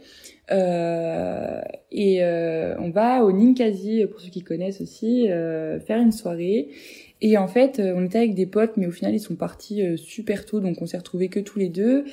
Euh, 0.52 1.60
et 1.90 2.22
euh, 2.22 2.76
on 2.78 2.90
va 2.90 3.24
au 3.24 3.32
Ninkasi, 3.32 4.04
pour 4.06 4.20
ceux 4.20 4.30
qui 4.30 4.42
connaissent 4.42 4.80
aussi, 4.80 5.30
euh, 5.30 5.80
faire 5.80 6.00
une 6.00 6.12
soirée. 6.12 6.68
Et 7.26 7.38
en 7.38 7.48
fait, 7.48 7.80
on 7.80 8.04
était 8.04 8.18
avec 8.18 8.34
des 8.34 8.44
potes, 8.44 8.76
mais 8.76 8.86
au 8.86 8.90
final 8.90 9.14
ils 9.14 9.20
sont 9.20 9.34
partis 9.34 9.82
super 9.96 10.44
tôt, 10.44 10.60
donc 10.60 10.76
on 10.82 10.86
s'est 10.86 10.98
retrouvés 10.98 11.28
que 11.28 11.40
tous 11.40 11.58
les 11.58 11.70
deux. 11.70 12.04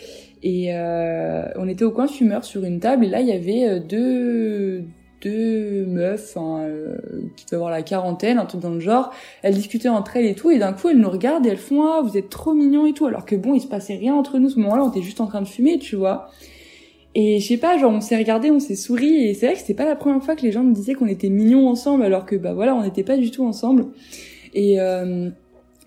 Et 0.41 0.73
on 0.73 1.67
était 1.67 1.83
au 1.83 1.91
coin 1.91 2.07
fumeur 2.07 2.45
sur 2.45 2.63
une 2.63 2.79
table, 2.79 3.03
et 3.03 3.09
là 3.09 3.19
il 3.19 3.27
y 3.27 3.33
avait 3.33 3.81
deux 3.81 4.85
deux 5.21 5.85
meufs 5.85 6.35
euh, 6.37 6.97
qui 7.35 7.45
doivent 7.45 7.61
avoir 7.61 7.71
la 7.71 7.83
quarantaine, 7.83 8.39
un 8.39 8.45
truc 8.45 8.61
dans 8.61 8.71
le 8.71 8.79
genre. 8.79 9.13
Elles 9.41 9.53
discutaient 9.53 9.89
entre 9.89 10.17
elles 10.17 10.25
et 10.25 10.35
tout, 10.35 10.51
et 10.51 10.59
d'un 10.59 10.73
coup 10.73 10.89
elles 10.89 10.97
nous 10.97 11.09
regardent 11.09 11.45
et 11.45 11.49
elles 11.49 11.57
font 11.57 11.83
ah 11.83 12.01
vous 12.03 12.17
êtes 12.17 12.29
trop 12.29 12.53
mignons 12.53 12.85
et 12.85 12.93
tout, 12.93 13.05
alors 13.05 13.25
que 13.25 13.35
bon 13.35 13.53
il 13.53 13.61
se 13.61 13.67
passait 13.67 13.95
rien 13.95 14.15
entre 14.15 14.39
nous 14.39 14.49
ce 14.49 14.59
moment-là, 14.59 14.83
on 14.83 14.89
était 14.89 15.01
juste 15.01 15.21
en 15.21 15.27
train 15.27 15.41
de 15.41 15.47
fumer, 15.47 15.79
tu 15.79 15.95
vois. 15.95 16.29
Et 17.13 17.39
je 17.39 17.47
sais 17.47 17.57
pas, 17.57 17.77
genre 17.77 17.91
on 17.91 18.01
s'est 18.01 18.17
regardé, 18.17 18.51
on 18.51 18.59
s'est 18.59 18.75
souri, 18.75 19.27
et 19.27 19.33
c'est 19.33 19.47
vrai 19.47 19.55
que 19.55 19.61
c'était 19.61 19.73
pas 19.73 19.85
la 19.85 19.95
première 19.95 20.23
fois 20.23 20.35
que 20.35 20.43
les 20.43 20.51
gens 20.51 20.63
me 20.63 20.73
disaient 20.73 20.93
qu'on 20.93 21.07
était 21.07 21.29
mignons 21.29 21.67
ensemble, 21.67 22.03
alors 22.03 22.25
que 22.25 22.35
bah 22.35 22.53
voilà 22.53 22.75
on 22.75 22.83
n'était 22.83 23.03
pas 23.03 23.17
du 23.17 23.31
tout 23.31 23.45
ensemble. 23.45 23.87
Et 24.53 24.79
euh, 24.79 25.29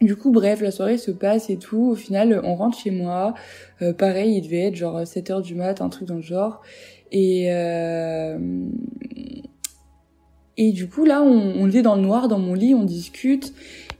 du 0.01 0.17
coup, 0.17 0.31
bref, 0.31 0.61
la 0.61 0.71
soirée 0.71 0.99
se 0.99 1.11
passe 1.11 1.51
et 1.51 1.57
tout. 1.57 1.91
Au 1.91 1.95
final, 1.95 2.41
on 2.45 2.55
rentre 2.55 2.79
chez 2.79 2.91
moi. 2.91 3.35
Euh, 3.83 3.93
pareil, 3.93 4.37
il 4.37 4.43
devait 4.43 4.69
être 4.69 4.77
genre 4.77 5.07
7 5.07 5.31
heures 5.31 5.43
du 5.43 5.55
mat, 5.55 5.81
un 5.81 5.89
truc 5.89 6.09
dans 6.09 6.17
le 6.17 6.23
genre. 6.23 6.63
Et, 7.13 7.53
euh, 7.53 8.39
et 10.57 10.73
du 10.73 10.89
coup, 10.89 11.05
là, 11.05 11.23
on, 11.23 11.55
on 11.57 11.71
est 11.71 11.83
dans 11.83 11.97
le 11.97 12.03
noir, 12.03 12.29
dans 12.29 12.39
mon 12.39 12.55
lit, 12.55 12.75
on 12.75 12.85
discute. 12.85 13.53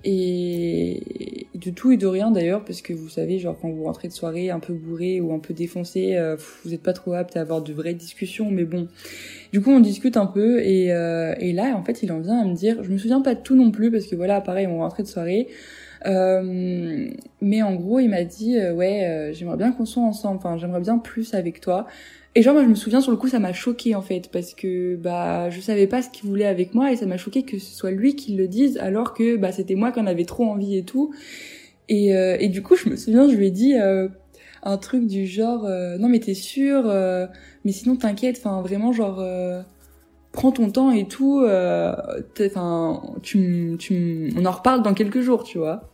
Et 0.05 1.44
de 1.65 1.71
tout 1.71 1.93
et 1.93 1.97
de 1.97 2.07
rien 2.07 2.31
d'ailleurs, 2.31 2.65
parce 2.65 2.83
que 2.83 2.93
vous 2.93 3.09
savez, 3.09 3.39
genre 3.39 3.57
quand 3.61 3.71
vous 3.71 3.85
rentrez 3.85 4.09
de 4.09 4.13
soirée 4.13 4.51
un 4.51 4.61
peu 4.61 4.73
bourré 4.73 5.21
ou 5.21 5.33
un 5.33 5.39
peu 5.39 5.55
défoncé, 5.55 6.17
euh, 6.17 6.37
vous 6.63 6.71
n'êtes 6.71 6.83
pas 6.83 6.93
trop 6.93 7.15
apte 7.15 7.37
à 7.37 7.41
avoir 7.41 7.63
de 7.63 7.73
vraies 7.73 7.95
discussions, 7.95 8.51
mais 8.51 8.65
bon. 8.65 8.89
Du 9.53 9.61
coup, 9.61 9.71
on 9.71 9.81
discute 9.81 10.17
un 10.17 10.27
peu 10.27 10.61
et, 10.63 10.93
euh, 10.93 11.35
et 11.39 11.53
là, 11.53 11.75
en 11.77 11.83
fait, 11.83 12.03
il 12.03 12.13
en 12.13 12.21
vient 12.21 12.41
à 12.41 12.45
me 12.45 12.55
dire, 12.55 12.83
je 12.83 12.91
me 12.91 12.99
souviens 12.99 13.21
pas 13.21 13.35
de 13.35 13.41
tout 13.41 13.57
non 13.57 13.71
plus, 13.71 13.91
parce 13.91 14.07
que 14.07 14.17
voilà, 14.17 14.41
pareil, 14.41 14.67
on 14.67 14.79
rentrait 14.79 15.03
de 15.03 15.09
soirée. 15.09 15.49
Euh, 16.07 17.09
mais 17.41 17.63
en 17.63 17.75
gros, 17.75 17.99
il 18.01 18.09
m'a 18.09 18.25
dit, 18.25 18.59
ouais, 18.59 19.31
j'aimerais 19.33 19.57
bien 19.57 19.73
qu'on 19.73 19.87
soit 19.87 20.03
ensemble, 20.03 20.37
enfin, 20.37 20.57
j'aimerais 20.59 20.81
bien 20.81 20.99
plus 20.99 21.35
avec 21.35 21.61
toi. 21.61 21.87
Et 22.37 22.43
genre 22.43 22.55
moi 22.55 22.65
je 22.65 22.69
me 22.69 22.75
souviens 22.75 23.01
sur 23.01 23.13
le 23.13 23.17
coup 23.17 23.29
ça 23.29 23.39
m'a 23.39 23.53
choqué 23.53 23.95
en 23.95 24.03
fait 24.03 24.29
parce 24.33 24.55
que 24.55 24.97
bah 24.97 25.51
je 25.51 25.61
savais 25.61 25.87
pas 25.87 26.03
ce 26.03 26.11
qu'il 26.11 26.29
voulait 26.29 26.47
avec 26.47 26.75
moi 26.75 26.91
et 26.91 26.97
ça 26.97 27.07
m'a 27.07 27.17
choqué 27.17 27.45
que 27.45 27.61
ce 27.61 27.73
soit 27.73 27.93
lui 27.93 28.17
qui 28.17 28.35
le 28.35 28.49
dise 28.49 28.77
alors 28.79 29.15
que 29.15 29.37
bah 29.37 29.53
c'était 29.53 29.77
moi 29.77 29.93
qui 29.93 30.01
en 30.01 30.07
avait 30.07 30.25
trop 30.25 30.45
envie 30.45 30.77
et 30.77 30.83
tout. 30.83 31.15
Et, 31.89 32.17
euh, 32.17 32.37
et 32.41 32.49
du 32.49 32.63
coup 32.63 32.77
je 32.77 32.89
me 32.89 32.97
souviens 32.97 33.29
je 33.29 33.35
lui 33.35 33.49
ai 33.49 33.51
dit 33.51 33.75
euh, 33.75 34.09
un 34.63 34.79
truc 34.79 35.07
du 35.07 35.27
genre 35.27 35.67
euh, 35.67 35.99
non 35.99 36.09
mais 36.09 36.19
t'es 36.19 36.35
sûr 36.35 36.85
mais 37.65 37.73
sinon 37.73 37.97
t'inquiète 37.97 38.39
enfin 38.39 38.63
vraiment 38.63 38.93
genre 38.93 39.23
prends 40.33 40.53
ton 40.53 40.71
temps 40.71 40.91
et 40.91 41.07
tout 41.07 41.47
enfin 42.41 43.03
tu 43.23 43.77
tu 43.79 44.33
on 44.37 44.47
en 44.47 44.51
reparle 44.51 44.83
dans 44.83 44.95
quelques 44.95 45.21
jours 45.21 45.45
tu 45.45 45.59
vois. 45.59 45.91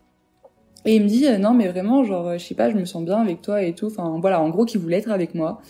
Et 0.87 0.97
il 0.97 1.03
me 1.03 1.09
dit 1.09 1.27
non 1.39 1.53
mais 1.53 1.69
vraiment 1.69 2.05
genre 2.05 2.39
je 2.39 2.45
sais 2.45 2.55
pas 2.55 2.71
je 2.71 2.77
me 2.77 2.85
sens 2.85 3.05
bien 3.05 3.21
avec 3.21 3.43
toi 3.43 3.63
et 3.63 3.75
tout 3.75 3.87
enfin 3.87 4.19
voilà 4.21 4.41
en 4.41 4.49
gros 4.49 4.65
qu'il 4.65 4.81
voulait 4.81 4.99
être 4.99 5.11
avec 5.11 5.35
moi. 5.35 5.61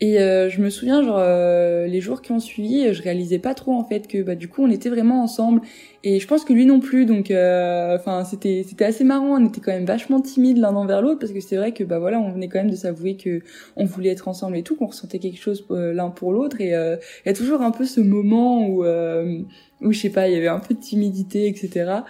Et 0.00 0.18
euh, 0.18 0.48
je 0.50 0.60
me 0.60 0.70
souviens, 0.70 1.02
genre, 1.02 1.18
euh, 1.18 1.86
les 1.86 2.00
jours 2.00 2.20
qui 2.20 2.32
ont 2.32 2.40
suivi, 2.40 2.92
je 2.92 3.02
réalisais 3.02 3.38
pas 3.38 3.54
trop, 3.54 3.72
en 3.72 3.84
fait, 3.84 4.08
que, 4.08 4.22
bah, 4.22 4.34
du 4.34 4.48
coup, 4.48 4.62
on 4.64 4.70
était 4.70 4.88
vraiment 4.88 5.22
ensemble. 5.22 5.60
Et 6.02 6.20
je 6.20 6.26
pense 6.26 6.44
que 6.44 6.52
lui 6.52 6.66
non 6.66 6.80
plus, 6.80 7.06
donc, 7.06 7.30
euh, 7.30 7.96
enfin, 7.96 8.24
c'était, 8.24 8.64
c'était 8.68 8.84
assez 8.84 9.04
marrant. 9.04 9.40
On 9.40 9.46
était 9.46 9.60
quand 9.60 9.72
même 9.72 9.84
vachement 9.84 10.20
timides 10.20 10.58
l'un 10.58 10.74
envers 10.74 11.00
l'autre, 11.00 11.20
parce 11.20 11.32
que 11.32 11.40
c'est 11.40 11.56
vrai 11.56 11.72
que, 11.72 11.84
bah, 11.84 11.98
voilà, 11.98 12.18
on 12.18 12.30
venait 12.30 12.48
quand 12.48 12.58
même 12.58 12.70
de 12.70 12.76
s'avouer 12.76 13.16
que 13.16 13.40
on 13.76 13.84
voulait 13.84 14.10
être 14.10 14.28
ensemble 14.28 14.56
et 14.56 14.62
tout, 14.62 14.76
qu'on 14.76 14.86
ressentait 14.86 15.18
quelque 15.18 15.40
chose 15.40 15.64
l'un 15.70 16.10
pour 16.10 16.32
l'autre. 16.32 16.60
Et 16.60 16.68
il 16.68 16.98
y 17.26 17.28
a 17.28 17.34
toujours 17.34 17.62
un 17.62 17.70
peu 17.70 17.84
ce 17.84 18.00
moment 18.00 18.66
où, 18.66 18.84
où, 18.84 19.92
je 19.92 19.98
sais 19.98 20.10
pas, 20.10 20.28
il 20.28 20.34
y 20.34 20.36
avait 20.36 20.48
un 20.48 20.60
peu 20.60 20.74
de 20.74 20.80
timidité, 20.80 21.46
etc. 21.48 22.02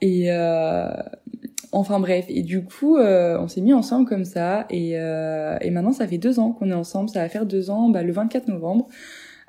Et, 0.00 0.30
Enfin 1.72 2.00
bref, 2.00 2.24
et 2.28 2.42
du 2.42 2.64
coup, 2.64 2.96
euh, 2.96 3.38
on 3.38 3.46
s'est 3.46 3.60
mis 3.60 3.72
ensemble 3.72 4.08
comme 4.08 4.24
ça, 4.24 4.66
et, 4.70 4.98
euh, 4.98 5.56
et 5.60 5.70
maintenant 5.70 5.92
ça 5.92 6.06
fait 6.08 6.18
deux 6.18 6.40
ans 6.40 6.50
qu'on 6.52 6.70
est 6.70 6.74
ensemble, 6.74 7.08
ça 7.08 7.20
va 7.20 7.28
faire 7.28 7.46
deux 7.46 7.70
ans 7.70 7.88
bah, 7.90 8.02
le 8.02 8.12
24 8.12 8.48
novembre. 8.48 8.88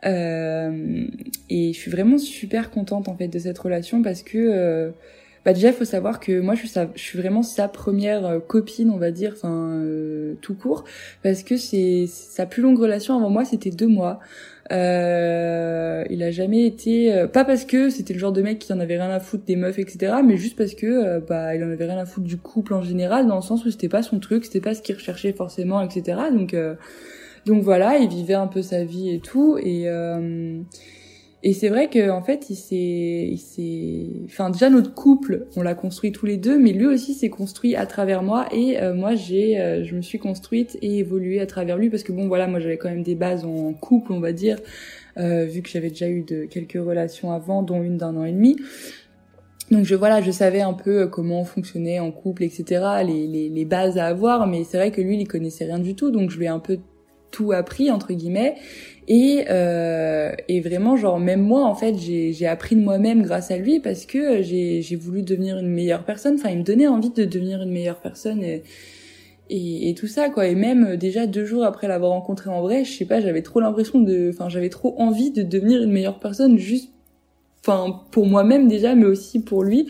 Euh, 0.06 1.06
et 1.50 1.74
je 1.74 1.78
suis 1.78 1.92
vraiment 1.92 2.18
super 2.18 2.72
contente 2.72 3.08
en 3.08 3.16
fait 3.16 3.28
de 3.28 3.38
cette 3.38 3.58
relation 3.60 4.02
parce 4.02 4.24
que 4.24 4.38
euh, 4.38 4.90
bah 5.46 5.54
déjà 5.54 5.72
faut 5.72 5.86
savoir 5.86 6.20
que 6.20 6.40
moi 6.40 6.56
je 6.56 6.62
suis, 6.62 6.70
sa, 6.70 6.88
je 6.96 7.02
suis 7.02 7.20
vraiment 7.20 7.44
sa 7.44 7.68
première 7.68 8.26
euh, 8.26 8.40
copine 8.40 8.90
on 8.90 8.98
va 8.98 9.12
dire 9.12 9.34
enfin 9.36 9.74
euh, 9.74 10.34
tout 10.42 10.56
court 10.56 10.86
parce 11.22 11.44
que 11.44 11.56
c'est 11.56 12.08
sa 12.08 12.48
plus 12.48 12.64
longue 12.64 12.80
relation 12.80 13.16
avant 13.16 13.30
moi 13.30 13.46
c'était 13.46 13.70
deux 13.70 13.88
mois 13.88 14.20
euh, 14.72 16.06
il 16.10 16.24
a 16.24 16.32
jamais 16.32 16.66
été 16.66 17.14
euh, 17.14 17.28
pas 17.28 17.44
parce 17.44 17.66
que 17.66 17.90
c'était 17.90 18.14
le 18.14 18.20
genre 18.20 18.32
de 18.32 18.42
mec 18.42 18.60
qui 18.60 18.72
en 18.72 18.80
avait 18.80 18.98
rien 18.98 19.10
à 19.10 19.20
foutre 19.20 19.44
des 19.44 19.58
meufs 19.58 19.80
etc 19.80 20.14
mais 20.24 20.38
juste 20.38 20.58
parce 20.58 20.76
que 20.76 20.86
euh, 20.86 21.20
bah 21.20 21.56
il 21.56 21.64
en 21.64 21.70
avait 21.70 21.86
rien 21.86 21.98
à 21.98 22.06
foutre 22.06 22.26
du 22.26 22.38
couple 22.38 22.74
en 22.74 22.82
général 22.82 23.28
dans 23.28 23.36
le 23.36 23.42
sens 23.42 23.66
où 23.66 23.72
c'était 23.72 23.90
pas 23.90 24.02
son 24.02 24.20
truc 24.20 24.46
c'était 24.46 24.62
pas 24.62 24.74
ce 24.74 24.82
qu'il 24.82 24.96
recherchait 24.96 25.34
forcément 25.34 25.82
etc 25.82 26.18
donc 26.34 26.56
donc 27.46 27.64
voilà 27.64 27.98
il 27.98 28.08
vivait 28.08 28.34
un 28.34 28.48
peu 28.48 28.62
sa 28.62 28.86
vie 28.86 29.10
et 29.10 29.20
tout 29.20 29.58
et 29.62 29.88
et 31.44 31.54
c'est 31.54 31.70
vrai 31.70 31.90
que 31.90 32.12
en 32.12 32.22
fait, 32.22 32.52
il 32.52 32.56
s'est, 32.56 33.28
il 33.32 33.40
s'est, 33.40 34.06
enfin 34.26 34.52
déjà 34.52 34.70
notre 34.70 34.94
couple, 34.94 35.48
on 35.56 35.64
l'a 35.64 35.74
construit 35.74 36.12
tous 36.12 36.28
les 36.28 36.38
deux, 36.38 36.60
mais 36.60 36.72
lui 36.72 36.86
aussi 36.86 37.16
s'est 37.16 37.32
construit 37.32 37.76
à 37.76 37.88
travers 37.88 38.22
moi 38.22 38.48
et 38.52 38.80
euh, 38.80 38.94
moi 38.94 39.16
j'ai, 39.16 39.60
euh, 39.60 39.84
je 39.84 39.96
me 39.96 40.02
suis 40.02 40.20
construite 40.20 40.78
et 40.84 41.00
évolué 41.00 41.40
à 41.40 41.48
travers 41.48 41.78
lui 41.78 41.90
parce 41.90 42.04
que 42.04 42.12
bon 42.12 42.28
voilà, 42.28 42.46
moi 42.46 42.60
j'avais 42.60 42.78
quand 42.78 42.90
même 42.90 43.02
des 43.02 43.16
bases 43.16 43.44
en 43.44 43.74
couple, 43.74 44.14
on 44.14 44.20
va 44.20 44.34
dire, 44.34 44.58
euh, 45.18 45.46
vu 45.46 45.64
que 45.64 45.70
j'avais 45.70 45.90
déjà 45.90 46.08
eu 46.08 46.22
de 46.22 46.46
quelques 46.46 46.74
relations 46.74 47.32
avant, 47.32 47.64
dont 47.64 47.82
une 47.82 47.98
d'un 47.98 48.16
an 48.18 48.24
et 48.24 48.34
demi. 48.34 48.58
Donc 49.72 49.86
je 49.86 49.96
voilà, 49.96 50.22
je 50.22 50.30
savais 50.30 50.62
un 50.62 50.74
peu 50.74 51.08
comment 51.08 51.44
fonctionnait 51.44 52.00
en 52.00 52.12
couple, 52.12 52.44
etc. 52.44 53.04
Les, 53.04 53.26
les, 53.26 53.50
les 53.50 53.66
bases 53.66 53.98
à 53.98 54.06
avoir, 54.06 54.46
mais 54.46 54.64
c'est 54.64 54.78
vrai 54.78 54.92
que 54.92 55.02
lui, 55.02 55.18
il 55.18 55.28
connaissait 55.28 55.66
rien 55.66 55.80
du 55.80 55.96
tout, 55.96 56.12
donc 56.12 56.30
je 56.30 56.38
lui 56.38 56.46
ai 56.46 56.50
un 56.50 56.60
peu 56.60 56.78
tout 57.32 57.52
appris 57.52 57.90
entre 57.90 58.14
guillemets. 58.14 58.56
Et, 59.08 59.46
euh, 59.50 60.32
et 60.48 60.62
vraiment, 60.62 60.96
genre 60.96 61.20
même 61.20 61.42
moi, 61.42 61.66
en 61.66 61.76
fait, 61.76 61.96
j'ai 61.98 62.48
appris 62.48 62.76
de 62.76 62.82
moi-même 62.82 63.24
grâce 63.24 63.52
à 63.52 63.58
lui 63.58 63.80
parce 63.80 64.06
que 64.06 64.42
j'ai 64.42 64.96
voulu 64.96 65.24
devenir 65.24 65.58
une 65.58 65.70
meilleure 65.70 66.06
personne. 66.06 66.36
Enfin, 66.36 66.50
il 66.50 66.60
me 66.60 66.64
donnait 66.64 66.88
envie 66.88 67.10
de 67.10 67.26
devenir 67.26 67.62
une 67.62 67.72
meilleure 67.72 68.00
personne. 68.00 68.44
Et, 68.44 68.64
et, 69.50 69.94
tout 69.96 70.08
ça 70.08 70.30
quoi 70.30 70.48
et 70.48 70.56
même 70.56 70.96
déjà 70.96 71.28
deux 71.28 71.44
jours 71.44 71.66
après 71.66 71.90
l'avoir 71.90 72.12
rencontré 72.12 72.50
en 72.50 72.62
vrai 72.62 72.86
je 72.86 72.92
sais 72.94 73.04
pas 73.04 73.20
j'avais 73.20 73.42
trop 73.42 73.60
l'impression 73.60 74.00
de 74.00 74.30
enfin 74.34 74.48
j'avais 74.48 74.70
trop 74.70 74.96
envie 74.98 75.32
de 75.32 75.44
devenir 75.44 75.84
une 75.84 75.92
meilleure 75.92 76.20
personne 76.20 76.58
juste 76.58 76.90
enfin 77.60 78.02
pour 78.12 78.28
moi-même 78.28 78.70
déjà 78.70 78.96
mais 78.96 79.06
aussi 79.06 79.42
pour 79.42 79.66
lui 79.66 79.90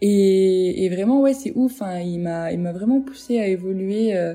et, 0.00 0.84
et 0.84 0.88
vraiment 0.88 1.20
ouais 1.20 1.34
c'est 1.34 1.52
ouf 1.54 1.80
enfin 1.80 2.00
il 2.00 2.18
m'a 2.18 2.50
il 2.50 2.58
m'a 2.58 2.72
vraiment 2.72 3.00
poussé 3.00 3.38
à 3.38 3.46
évoluer 3.46 4.16
euh, 4.16 4.34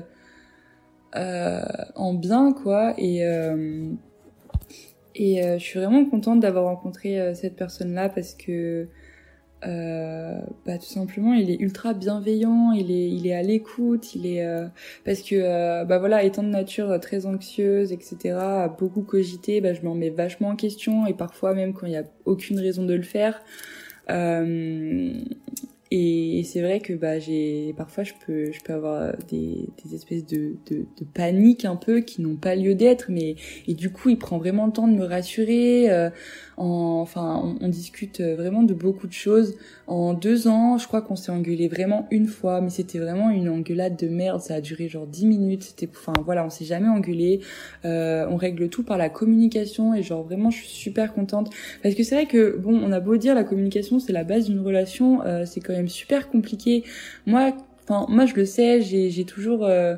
en 1.16 2.14
bien 2.14 2.52
quoi. 2.52 2.94
Et 2.98 3.24
euh, 3.26 3.90
et 5.18 5.42
euh, 5.42 5.58
je 5.58 5.64
suis 5.64 5.78
vraiment 5.78 6.04
contente 6.04 6.40
d'avoir 6.40 6.64
rencontré 6.64 7.18
euh, 7.18 7.34
cette 7.34 7.56
personne 7.56 7.94
là 7.94 8.08
parce 8.08 8.34
que 8.34 8.88
euh, 9.66 10.38
bah, 10.66 10.76
tout 10.76 10.84
simplement 10.84 11.32
il 11.32 11.50
est 11.50 11.58
ultra 11.58 11.94
bienveillant 11.94 12.72
il 12.72 12.90
est 12.90 13.08
il 13.08 13.26
est 13.26 13.32
à 13.32 13.42
l'écoute 13.42 14.14
il 14.14 14.26
est 14.26 14.44
euh, 14.44 14.66
parce 15.06 15.22
que 15.22 15.34
euh, 15.34 15.84
bah 15.86 15.98
voilà 15.98 16.22
étant 16.24 16.42
de 16.42 16.48
nature 16.48 17.00
très 17.00 17.24
anxieuse 17.24 17.90
etc 17.90 18.38
beaucoup 18.78 19.00
cogité 19.00 19.62
bah 19.62 19.72
je 19.72 19.80
m'en 19.80 19.94
mets 19.94 20.10
vachement 20.10 20.48
en 20.48 20.56
question 20.56 21.06
et 21.06 21.14
parfois 21.14 21.54
même 21.54 21.72
quand 21.72 21.86
il 21.86 21.94
y 21.94 21.96
a 21.96 22.04
aucune 22.26 22.60
raison 22.60 22.84
de 22.84 22.92
le 22.92 23.02
faire 23.02 23.40
euh, 24.10 25.18
et, 25.90 26.42
c'est 26.44 26.60
vrai 26.62 26.80
que 26.80 26.92
bah 26.92 27.18
j'ai 27.18 27.74
parfois 27.76 28.04
je 28.04 28.12
peux 28.24 28.52
je 28.52 28.60
peux 28.60 28.72
avoir 28.72 29.12
des, 29.28 29.68
espèces 29.94 30.26
de, 30.26 30.56
de, 30.70 30.86
de 30.98 31.04
panique 31.04 31.64
un 31.64 31.76
peu 31.76 32.00
qui 32.00 32.22
n'ont 32.22 32.36
pas 32.36 32.56
lieu 32.56 32.74
d'être 32.74 33.06
mais 33.08 33.36
et 33.68 33.74
du 33.74 33.90
coup 33.90 34.08
il 34.08 34.18
prend 34.18 34.38
vraiment 34.38 34.66
le 34.66 34.72
temps 34.72 34.88
de 34.88 34.94
me 34.94 35.04
rassurer 35.04 35.90
euh, 35.90 36.10
en, 36.56 37.00
enfin 37.02 37.56
on, 37.60 37.68
discute 37.68 38.20
vraiment 38.20 38.62
de 38.62 38.74
beaucoup 38.74 39.06
de 39.06 39.12
choses. 39.12 39.54
En 39.86 40.14
deux 40.14 40.48
ans 40.48 40.78
je 40.78 40.86
crois 40.86 41.02
qu'on 41.02 41.16
s'est 41.16 41.32
engueulé 41.32 41.68
vraiment 41.68 42.06
une 42.10 42.26
fois 42.26 42.60
mais 42.60 42.70
c'était 42.70 42.98
vraiment 42.98 43.30
une 43.30 43.48
engueulade 43.48 43.96
de 43.96 44.08
merde. 44.08 44.40
Ça 44.40 44.54
a 44.54 44.60
duré 44.60 44.88
genre 44.88 45.06
dix 45.06 45.26
minutes. 45.26 45.64
C'était 45.64 45.88
enfin 45.94 46.14
voilà 46.24 46.44
on 46.44 46.50
s'est 46.50 46.64
jamais 46.64 46.88
engueulé. 46.88 47.40
Euh, 47.84 48.26
on 48.30 48.36
règle 48.36 48.68
tout 48.68 48.82
par 48.82 48.98
la 48.98 49.08
communication 49.08 49.94
et 49.94 50.02
genre 50.02 50.24
vraiment 50.24 50.50
je 50.50 50.58
suis 50.58 50.68
super 50.68 51.14
contente. 51.14 51.50
Parce 51.82 51.94
que 51.94 52.02
c'est 52.02 52.14
vrai 52.14 52.26
que 52.26 52.56
bon 52.56 52.80
on 52.82 52.92
a 52.92 53.00
beau 53.00 53.16
dire 53.16 53.34
la 53.34 53.44
communication 53.44 53.98
c'est 53.98 54.12
la 54.12 54.24
base 54.24 54.46
d'une 54.46 54.60
relation 54.60 55.16
euh, 55.24 55.44
c'est 55.46 55.60
quand 55.60 55.72
même 55.72 55.88
super 55.88 56.28
compliqué. 56.28 56.84
Moi, 57.26 57.52
enfin 57.82 58.06
moi 58.08 58.26
je 58.26 58.34
le 58.34 58.44
sais, 58.44 58.80
j'ai 58.82 59.10
j'ai 59.10 59.24
toujours 59.24 59.64
euh, 59.64 59.96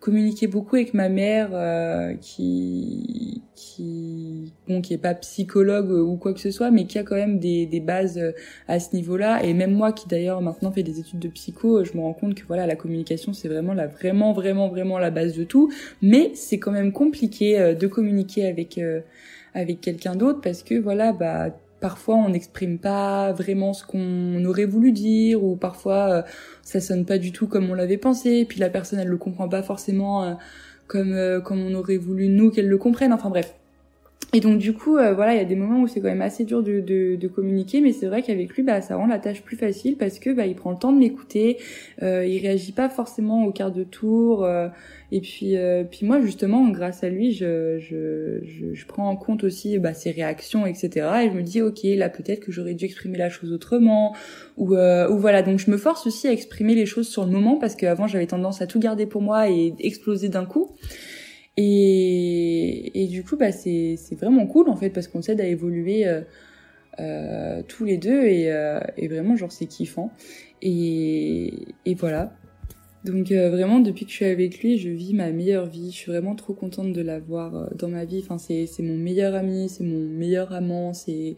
communiqué 0.00 0.46
beaucoup 0.46 0.76
avec 0.76 0.94
ma 0.94 1.08
mère 1.08 1.50
euh, 1.52 2.14
qui 2.20 3.42
qui 3.54 4.27
bon 4.66 4.80
qui 4.80 4.94
est 4.94 4.98
pas 4.98 5.14
psychologue 5.14 5.90
ou 5.90 6.16
quoi 6.16 6.34
que 6.34 6.40
ce 6.40 6.50
soit 6.50 6.70
mais 6.70 6.86
qui 6.86 6.98
a 6.98 7.02
quand 7.02 7.16
même 7.16 7.38
des 7.38 7.66
des 7.66 7.80
bases 7.80 8.18
euh, 8.18 8.32
à 8.68 8.80
ce 8.80 8.94
niveau-là. 8.94 9.44
Et 9.44 9.54
même 9.54 9.72
moi 9.72 9.92
qui 9.92 10.08
d'ailleurs 10.08 10.40
maintenant 10.42 10.72
fait 10.72 10.82
des 10.82 11.00
études 11.00 11.18
de 11.18 11.28
psycho, 11.28 11.84
je 11.84 11.92
me 11.96 12.00
rends 12.02 12.14
compte 12.14 12.34
que 12.34 12.44
voilà 12.46 12.66
la 12.66 12.76
communication 12.76 13.32
c'est 13.32 13.48
vraiment 13.48 13.74
la 13.74 13.86
vraiment 13.86 14.32
vraiment 14.32 14.68
vraiment 14.68 14.98
la 14.98 15.10
base 15.10 15.36
de 15.36 15.44
tout, 15.44 15.70
mais 16.02 16.32
c'est 16.34 16.58
quand 16.58 16.72
même 16.72 16.92
compliqué 16.92 17.74
de 17.74 17.86
communiquer 17.86 18.46
avec 18.46 18.80
avec 19.54 19.80
quelqu'un 19.80 20.14
d'autre 20.14 20.40
parce 20.42 20.62
que 20.62 20.78
voilà 20.78 21.12
bah 21.12 21.50
parfois 21.80 22.16
on 22.16 22.30
n'exprime 22.30 22.78
pas 22.78 23.32
vraiment 23.32 23.72
ce 23.72 23.84
qu'on 23.84 24.44
aurait 24.44 24.64
voulu 24.64 24.92
dire 24.92 25.42
ou 25.44 25.56
parfois 25.56 26.10
euh, 26.10 26.22
ça 26.62 26.80
sonne 26.80 27.04
pas 27.04 27.18
du 27.18 27.32
tout 27.32 27.46
comme 27.46 27.70
on 27.70 27.74
l'avait 27.74 27.96
pensé 27.96 28.44
puis 28.44 28.58
la 28.58 28.70
personne 28.70 28.98
elle 28.98 29.08
le 29.08 29.16
comprend 29.16 29.48
pas 29.48 29.62
forcément 29.62 30.24
euh, 30.24 30.34
comme 30.86 31.12
euh, 31.12 31.40
comme 31.40 31.60
on 31.60 31.74
aurait 31.74 31.98
voulu 31.98 32.28
nous 32.28 32.50
qu'elle 32.50 32.68
le 32.68 32.78
comprenne. 32.78 33.12
Enfin 33.12 33.30
bref 33.30 33.54
et 34.34 34.40
donc 34.40 34.58
du 34.58 34.74
coup, 34.74 34.98
euh, 34.98 35.14
voilà, 35.14 35.32
il 35.32 35.38
y 35.38 35.40
a 35.40 35.46
des 35.46 35.56
moments 35.56 35.80
où 35.80 35.88
c'est 35.88 36.00
quand 36.00 36.08
même 36.08 36.20
assez 36.20 36.44
dur 36.44 36.62
de, 36.62 36.80
de, 36.80 37.16
de 37.16 37.28
communiquer, 37.28 37.80
mais 37.80 37.92
c'est 37.92 38.06
vrai 38.06 38.20
qu'avec 38.22 38.52
lui, 38.52 38.62
bah, 38.62 38.82
ça 38.82 38.96
rend 38.96 39.06
la 39.06 39.18
tâche 39.18 39.40
plus 39.40 39.56
facile 39.56 39.96
parce 39.96 40.18
que 40.18 40.28
bah, 40.28 40.44
il 40.44 40.54
prend 40.54 40.70
le 40.70 40.76
temps 40.76 40.92
de 40.92 40.98
m'écouter, 40.98 41.56
euh, 42.02 42.26
il 42.26 42.38
réagit 42.38 42.72
pas 42.72 42.90
forcément 42.90 43.46
au 43.46 43.52
quart 43.52 43.72
de 43.72 43.84
tour, 43.84 44.44
euh, 44.44 44.68
et 45.12 45.22
puis 45.22 45.56
euh, 45.56 45.82
puis 45.82 46.04
moi 46.04 46.20
justement, 46.20 46.68
grâce 46.68 47.02
à 47.04 47.08
lui, 47.08 47.32
je 47.32 47.78
je, 47.78 48.40
je, 48.44 48.74
je 48.74 48.86
prends 48.86 49.08
en 49.08 49.16
compte 49.16 49.44
aussi 49.44 49.78
bah, 49.78 49.94
ses 49.94 50.10
réactions, 50.10 50.66
etc. 50.66 50.90
Et 51.24 51.30
je 51.30 51.34
me 51.34 51.42
dis 51.42 51.62
ok, 51.62 51.78
là 51.84 52.10
peut-être 52.10 52.40
que 52.40 52.52
j'aurais 52.52 52.74
dû 52.74 52.84
exprimer 52.84 53.16
la 53.16 53.30
chose 53.30 53.50
autrement, 53.50 54.14
ou 54.58 54.74
ou 54.74 55.18
voilà. 55.18 55.40
Donc 55.40 55.58
je 55.58 55.70
me 55.70 55.78
force 55.78 56.06
aussi 56.06 56.28
à 56.28 56.32
exprimer 56.32 56.74
les 56.74 56.84
choses 56.84 57.08
sur 57.08 57.24
le 57.24 57.30
moment 57.30 57.56
parce 57.56 57.76
qu'avant 57.76 58.06
j'avais 58.06 58.26
tendance 58.26 58.60
à 58.60 58.66
tout 58.66 58.78
garder 58.78 59.06
pour 59.06 59.22
moi 59.22 59.48
et 59.48 59.74
exploser 59.78 60.28
d'un 60.28 60.44
coup. 60.44 60.74
Et, 61.60 63.02
et 63.02 63.08
du 63.08 63.24
coup, 63.24 63.36
bah, 63.36 63.50
c'est, 63.50 63.98
vraiment 64.12 64.46
cool 64.46 64.68
en 64.68 64.76
fait 64.76 64.90
parce 64.90 65.08
qu'on 65.08 65.22
s'aide 65.22 65.40
à 65.40 65.44
évoluer 65.44 66.06
euh, 66.06 66.20
euh, 67.00 67.62
tous 67.66 67.84
les 67.84 67.96
deux 67.96 68.22
et, 68.22 68.52
euh, 68.52 68.78
et, 68.96 69.08
vraiment, 69.08 69.34
genre, 69.34 69.50
c'est 69.50 69.66
kiffant. 69.66 70.12
Et, 70.62 71.52
et 71.84 71.94
voilà. 71.94 72.32
Donc 73.04 73.32
euh, 73.32 73.50
vraiment, 73.50 73.80
depuis 73.80 74.04
que 74.04 74.12
je 74.12 74.16
suis 74.16 74.24
avec 74.24 74.60
lui, 74.60 74.78
je 74.78 74.88
vis 74.90 75.14
ma 75.14 75.32
meilleure 75.32 75.66
vie. 75.66 75.90
Je 75.90 75.96
suis 75.96 76.12
vraiment 76.12 76.36
trop 76.36 76.52
contente 76.52 76.92
de 76.92 77.00
l'avoir 77.02 77.56
euh, 77.56 77.66
dans 77.76 77.88
ma 77.88 78.04
vie. 78.04 78.22
Enfin, 78.22 78.38
c'est 78.38 78.68
mon 78.78 78.96
meilleur 78.96 79.34
ami, 79.34 79.68
c'est 79.68 79.82
mon 79.82 79.98
meilleur 79.98 80.52
amant, 80.52 80.92
c'est 80.94 81.34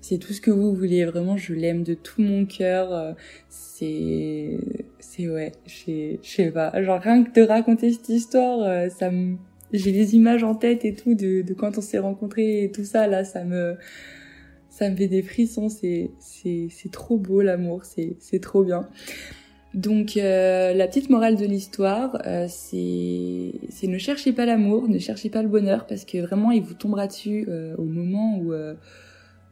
c'est 0.00 0.18
tout 0.18 0.32
ce 0.32 0.40
que 0.40 0.50
vous 0.50 0.74
voulez. 0.74 1.04
Vraiment, 1.04 1.36
je 1.36 1.54
l'aime 1.54 1.84
de 1.84 1.94
tout 1.94 2.22
mon 2.22 2.44
cœur. 2.44 3.14
C'est, 3.48 4.58
c'est 4.98 5.28
ouais, 5.28 5.52
je 5.66 6.16
sais 6.22 6.50
pas. 6.50 6.82
Genre 6.82 7.00
rien 7.00 7.22
que 7.22 7.40
de 7.40 7.46
raconter 7.46 7.92
cette 7.92 8.08
histoire, 8.08 8.90
ça 8.90 9.10
me 9.10 9.36
j'ai 9.72 9.92
les 9.92 10.14
images 10.14 10.42
en 10.42 10.54
tête 10.54 10.84
et 10.84 10.94
tout 10.94 11.14
de, 11.14 11.42
de 11.42 11.54
quand 11.54 11.78
on 11.78 11.80
s'est 11.80 11.98
rencontrés 11.98 12.64
et 12.64 12.70
tout 12.70 12.84
ça 12.84 13.06
là 13.06 13.24
ça 13.24 13.44
me 13.44 13.76
ça 14.68 14.88
me 14.88 14.96
fait 14.96 15.08
des 15.08 15.22
frissons 15.22 15.68
c'est 15.68 16.10
c'est 16.18 16.68
c'est 16.70 16.90
trop 16.90 17.18
beau 17.18 17.42
l'amour 17.42 17.84
c'est 17.84 18.16
c'est 18.18 18.40
trop 18.40 18.64
bien. 18.64 18.88
Donc 19.72 20.16
euh, 20.16 20.74
la 20.74 20.88
petite 20.88 21.10
morale 21.10 21.36
de 21.36 21.46
l'histoire 21.46 22.20
euh, 22.26 22.46
c'est 22.48 23.52
c'est 23.68 23.86
ne 23.86 23.98
cherchez 23.98 24.32
pas 24.32 24.44
l'amour 24.44 24.88
ne 24.88 24.98
cherchez 24.98 25.30
pas 25.30 25.42
le 25.42 25.48
bonheur 25.48 25.86
parce 25.86 26.04
que 26.04 26.18
vraiment 26.18 26.50
il 26.50 26.62
vous 26.62 26.74
tombera 26.74 27.06
dessus 27.06 27.46
euh, 27.48 27.76
au 27.76 27.84
moment 27.84 28.38
où 28.38 28.52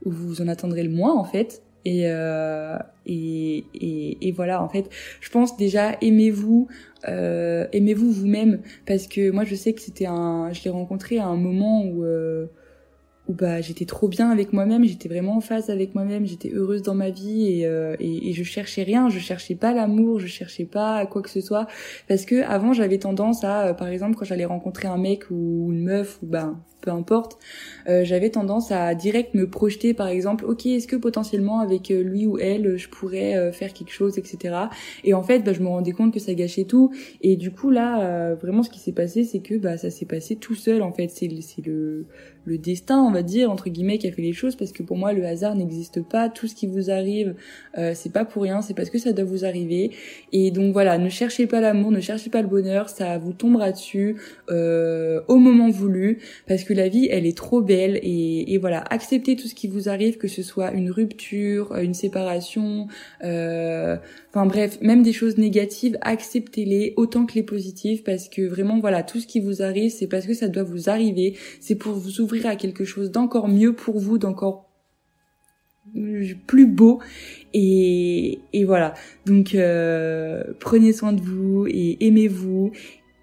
où 0.05 0.11
vous 0.11 0.41
en 0.41 0.49
attendrez 0.49 0.83
le 0.83 0.91
moins 0.91 1.15
en 1.15 1.25
fait 1.25 1.63
et, 1.85 2.03
euh, 2.07 2.77
et, 3.07 3.65
et, 3.75 4.29
et, 4.29 4.33
voilà, 4.33 4.63
en 4.63 4.69
fait, 4.69 4.91
je 5.21 5.31
pense 5.31 5.57
déjà 5.57 5.97
aimez-vous, 6.03 6.69
euh, 7.09 7.67
aimez-vous 7.73 8.11
vous-même, 8.11 8.61
parce 8.87 9.07
que 9.07 9.31
moi 9.31 9.45
je 9.45 9.55
sais 9.55 9.73
que 9.73 9.81
c'était 9.81 10.07
un, 10.07 10.53
je 10.53 10.63
l'ai 10.65 10.71
rencontré 10.71 11.19
à 11.19 11.27
un 11.27 11.37
moment 11.37 11.85
où 11.85 12.05
euh, 12.05 12.47
où 13.29 13.35
bah 13.35 13.61
j'étais 13.61 13.85
trop 13.85 14.09
bien 14.09 14.31
avec 14.31 14.53
moi-même, 14.53 14.85
j'étais 14.85 15.09
vraiment 15.09 15.37
en 15.37 15.41
phase 15.41 15.69
avec 15.69 15.95
moi-même, 15.95 16.27
j'étais 16.27 16.51
heureuse 16.51 16.83
dans 16.83 16.95
ma 16.95 17.11
vie 17.11 17.61
et, 17.61 17.67
euh, 17.67 17.95
et, 18.01 18.33
je 18.33 18.43
cherchais 18.43 18.83
rien, 18.83 19.11
je 19.11 19.19
cherchais 19.19 19.55
pas 19.55 19.75
l'amour, 19.75 20.19
je 20.19 20.27
cherchais 20.27 20.65
pas 20.65 21.05
quoi 21.07 21.23
que 21.23 21.31
ce 21.31 21.43
soit. 21.43 21.67
Parce 22.09 22.25
que 22.25 22.43
avant 22.43 22.73
j'avais 22.73 22.99
tendance 22.99 23.45
à 23.45 23.69
euh, 23.69 23.75
par 23.75 23.89
exemple 23.89 24.17
quand 24.17 24.25
j'allais 24.25 24.47
rencontrer 24.47 24.89
un 24.89 24.97
mec 24.97 25.31
ou 25.31 25.69
une 25.71 25.85
meuf 25.85 26.19
ou 26.23 26.27
ben 26.27 26.59
peu 26.81 26.91
importe, 26.91 27.39
euh, 27.89 28.05
j'avais 28.05 28.31
tendance 28.31 28.71
à 28.71 28.95
direct 28.95 29.35
me 29.35 29.49
projeter 29.49 29.95
par 29.95 30.09
exemple, 30.09 30.45
ok, 30.45 30.67
est-ce 30.67 30.87
que 30.87 30.97
potentiellement 30.97 31.61
avec 31.61 31.91
euh, 31.91 32.03
lui 32.03 32.27
ou 32.27 32.39
elle, 32.39 32.77
je 32.77 32.89
pourrais 32.89 33.37
euh, 33.37 33.53
faire 33.53 33.73
quelque 33.73 33.93
chose, 33.93 34.19
etc. 34.19 34.55
Et 35.05 35.15
en 35.15 35.23
fait, 35.23 35.41
bah, 35.41 35.53
je 35.53 35.61
me 35.61 35.69
rendais 35.69 35.93
compte 35.93 36.13
que 36.13 36.21
ça 36.21 36.35
gâchait 36.35 36.65
tout. 36.65 36.93
Et 37.21 37.37
du 37.37 37.51
coup 37.51 37.71
là, 37.71 38.35
vraiment, 38.35 38.63
ce 38.63 38.71
qui 38.71 38.79
s'est 38.79 38.93
passé, 38.93 39.25
c'est 39.25 39.41
que 39.41 39.57
bah 39.57 39.77
ça 39.77 39.91
s'est 39.91 40.07
passé 40.07 40.37
tout 40.37 40.55
seul. 40.55 40.83
En 40.83 40.93
fait, 40.93 41.09
c'est 41.09 41.29
le 41.65 42.07
le 42.45 42.57
destin, 42.57 43.03
on 43.03 43.11
va 43.11 43.23
dire 43.23 43.51
entre 43.51 43.69
guillemets, 43.69 43.99
qui 43.99 44.09
a 44.09 44.13
fait 44.13 44.23
les 44.23 44.33
choses, 44.33 44.57
parce 44.57 44.73
que 44.73 44.83
pour 44.83 44.97
moi, 44.97 45.13
le 45.13 45.27
hasard 45.27 45.55
n'existe 45.55 46.03
pas. 46.03 46.31
Tout 46.31 46.47
ce 46.47 46.55
qui 46.55 46.67
vous 46.67 46.91
arrive, 46.91 47.35
c'est 47.93 48.13
pas 48.13 48.25
pour 48.25 48.43
rien, 48.43 48.63
c'est 48.63 48.75
parce 48.75 48.89
que 48.89 48.99
ça 48.99 49.13
doit 49.13 49.25
vous 49.25 49.45
arriver. 49.45 49.91
Et 50.33 50.51
donc 50.51 50.73
voilà, 50.73 50.97
ne 50.97 51.11
cherchez 51.11 51.47
pas 51.47 51.61
l'amour, 51.61 51.91
ne 51.91 52.01
cherchez 52.01 52.31
pas 52.31 52.41
le 52.41 52.49
bonheur, 52.49 52.89
ça 52.89 53.19
vous 53.19 53.35
tombera 53.35 53.71
dessus 53.73 54.17
au 54.49 55.37
moment 55.37 55.69
voulu, 55.69 56.21
parce 56.47 56.65
que 56.65 56.68
la 56.73 56.89
vie, 56.89 57.09
elle 57.11 57.27
est 57.27 57.37
trop 57.37 57.61
belle 57.61 57.99
et, 58.03 58.53
et, 58.53 58.59
voilà, 58.59 58.81
acceptez 58.91 59.37
tout 59.37 59.49
ce 59.49 59.55
qui 59.55 59.69
vous 59.69 59.89
arrive, 59.89 60.19
que 60.19 60.29
ce 60.29 60.43
soit 60.43 60.73
une 60.73 60.91
rupture, 60.91 61.75
une 61.77 61.95
séparation, 61.95 62.89
euh, 63.25 63.97
enfin 64.31 64.47
bref, 64.47 64.79
même 64.81 65.03
des 65.03 65.13
choses 65.13 65.39
négatives, 65.39 65.99
acceptez-les 66.01 66.95
autant 66.97 67.27
que 67.27 67.35
les 67.35 67.43
positives 67.43 68.03
parce 68.03 68.29
que 68.29 68.43
vraiment 68.43 68.79
voilà, 68.81 69.03
tout 69.03 69.21
ce 69.21 69.27
qui 69.27 69.41
vous 69.41 69.63
arrive, 69.63 69.91
c'est 69.91 70.07
parce 70.07 70.27
que 70.27 70.35
ça 70.35 70.49
doit 70.49 70.63
vous 70.63 70.89
arriver, 70.89 71.37
c'est 71.61 71.77
pour 71.77 71.95
vous 71.95 72.21
ouvrir 72.21 72.47
à 72.47 72.57
quelque 72.57 72.85
chose 72.85 73.11
d'encore 73.11 73.49
mieux 73.49 73.75
pour 73.75 73.99
vous, 73.99 74.19
d'encore 74.19 74.69
plus 76.47 76.67
beau 76.67 77.01
et, 77.55 78.41
et 78.53 78.65
voilà. 78.65 78.95
Donc 79.27 79.55
euh, 79.55 80.43
prenez 80.61 80.93
soin 80.93 81.13
de 81.13 81.21
vous 81.21 81.67
et 81.67 82.07
aimez-vous 82.07 82.73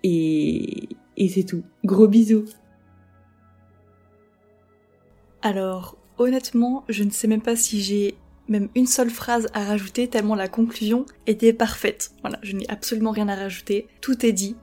et, 0.04 0.90
et 1.18 1.28
c'est 1.30 1.44
tout. 1.44 1.64
Gros 1.84 2.08
bisous 2.08 2.46
alors, 5.46 5.96
honnêtement, 6.18 6.86
je 6.90 7.04
ne 7.04 7.12
sais 7.12 7.28
même 7.28 7.44
pas 7.44 7.56
si 7.56 7.80
j'ai 7.80 8.18
même 8.48 8.68
une 8.74 8.88
seule 8.88 9.12
phrase 9.12 9.48
à 9.54 9.64
rajouter 9.64 10.08
tellement 10.08 10.34
la 10.34 10.48
conclusion 10.48 11.06
était 11.28 11.54
parfaite. 11.54 12.10
Voilà, 12.22 12.40
je 12.42 12.56
n'ai 12.56 12.68
absolument 12.68 13.12
rien 13.12 13.28
à 13.28 13.36
rajouter. 13.36 13.88
Tout 14.02 14.26
est 14.26 14.32
dit, 14.32 14.56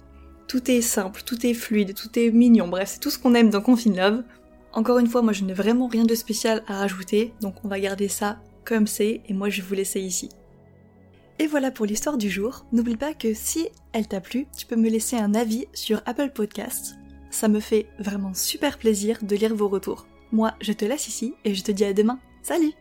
tout 0.48 0.68
est 0.72 0.80
simple, 0.80 1.22
tout 1.24 1.46
est 1.46 1.54
fluide, 1.54 1.94
tout 1.94 2.18
est 2.18 2.32
mignon, 2.32 2.66
bref, 2.66 2.90
c'est 2.94 2.98
tout 2.98 3.10
ce 3.10 3.18
qu'on 3.20 3.36
aime 3.36 3.48
dans 3.48 3.60
Confine 3.60 3.96
Love. 3.96 4.24
Encore 4.72 4.98
une 4.98 5.06
fois, 5.06 5.22
moi 5.22 5.32
je 5.32 5.44
n'ai 5.44 5.52
vraiment 5.52 5.86
rien 5.86 6.02
de 6.02 6.16
spécial 6.16 6.64
à 6.66 6.78
rajouter, 6.78 7.32
donc 7.40 7.64
on 7.64 7.68
va 7.68 7.78
garder 7.78 8.08
ça 8.08 8.40
comme 8.64 8.88
c'est, 8.88 9.20
et 9.28 9.34
moi 9.34 9.50
je 9.50 9.62
vais 9.62 9.68
vous 9.68 9.74
laisser 9.74 10.00
ici. 10.00 10.30
Et 11.38 11.46
voilà 11.46 11.70
pour 11.70 11.86
l'histoire 11.86 12.18
du 12.18 12.28
jour. 12.28 12.66
N'oublie 12.72 12.96
pas 12.96 13.14
que 13.14 13.34
si 13.34 13.68
elle 13.92 14.08
t'a 14.08 14.20
plu, 14.20 14.48
tu 14.58 14.66
peux 14.66 14.74
me 14.74 14.90
laisser 14.90 15.16
un 15.16 15.36
avis 15.36 15.66
sur 15.74 16.02
Apple 16.06 16.30
Podcasts. 16.34 16.96
Ça 17.30 17.46
me 17.46 17.60
fait 17.60 17.86
vraiment 18.00 18.34
super 18.34 18.78
plaisir 18.78 19.18
de 19.22 19.36
lire 19.36 19.54
vos 19.54 19.68
retours. 19.68 20.08
Moi, 20.32 20.54
je 20.62 20.72
te 20.72 20.84
laisse 20.86 21.08
ici 21.08 21.34
et 21.44 21.54
je 21.54 21.62
te 21.62 21.70
dis 21.70 21.84
à 21.84 21.92
demain. 21.92 22.18
Salut 22.42 22.72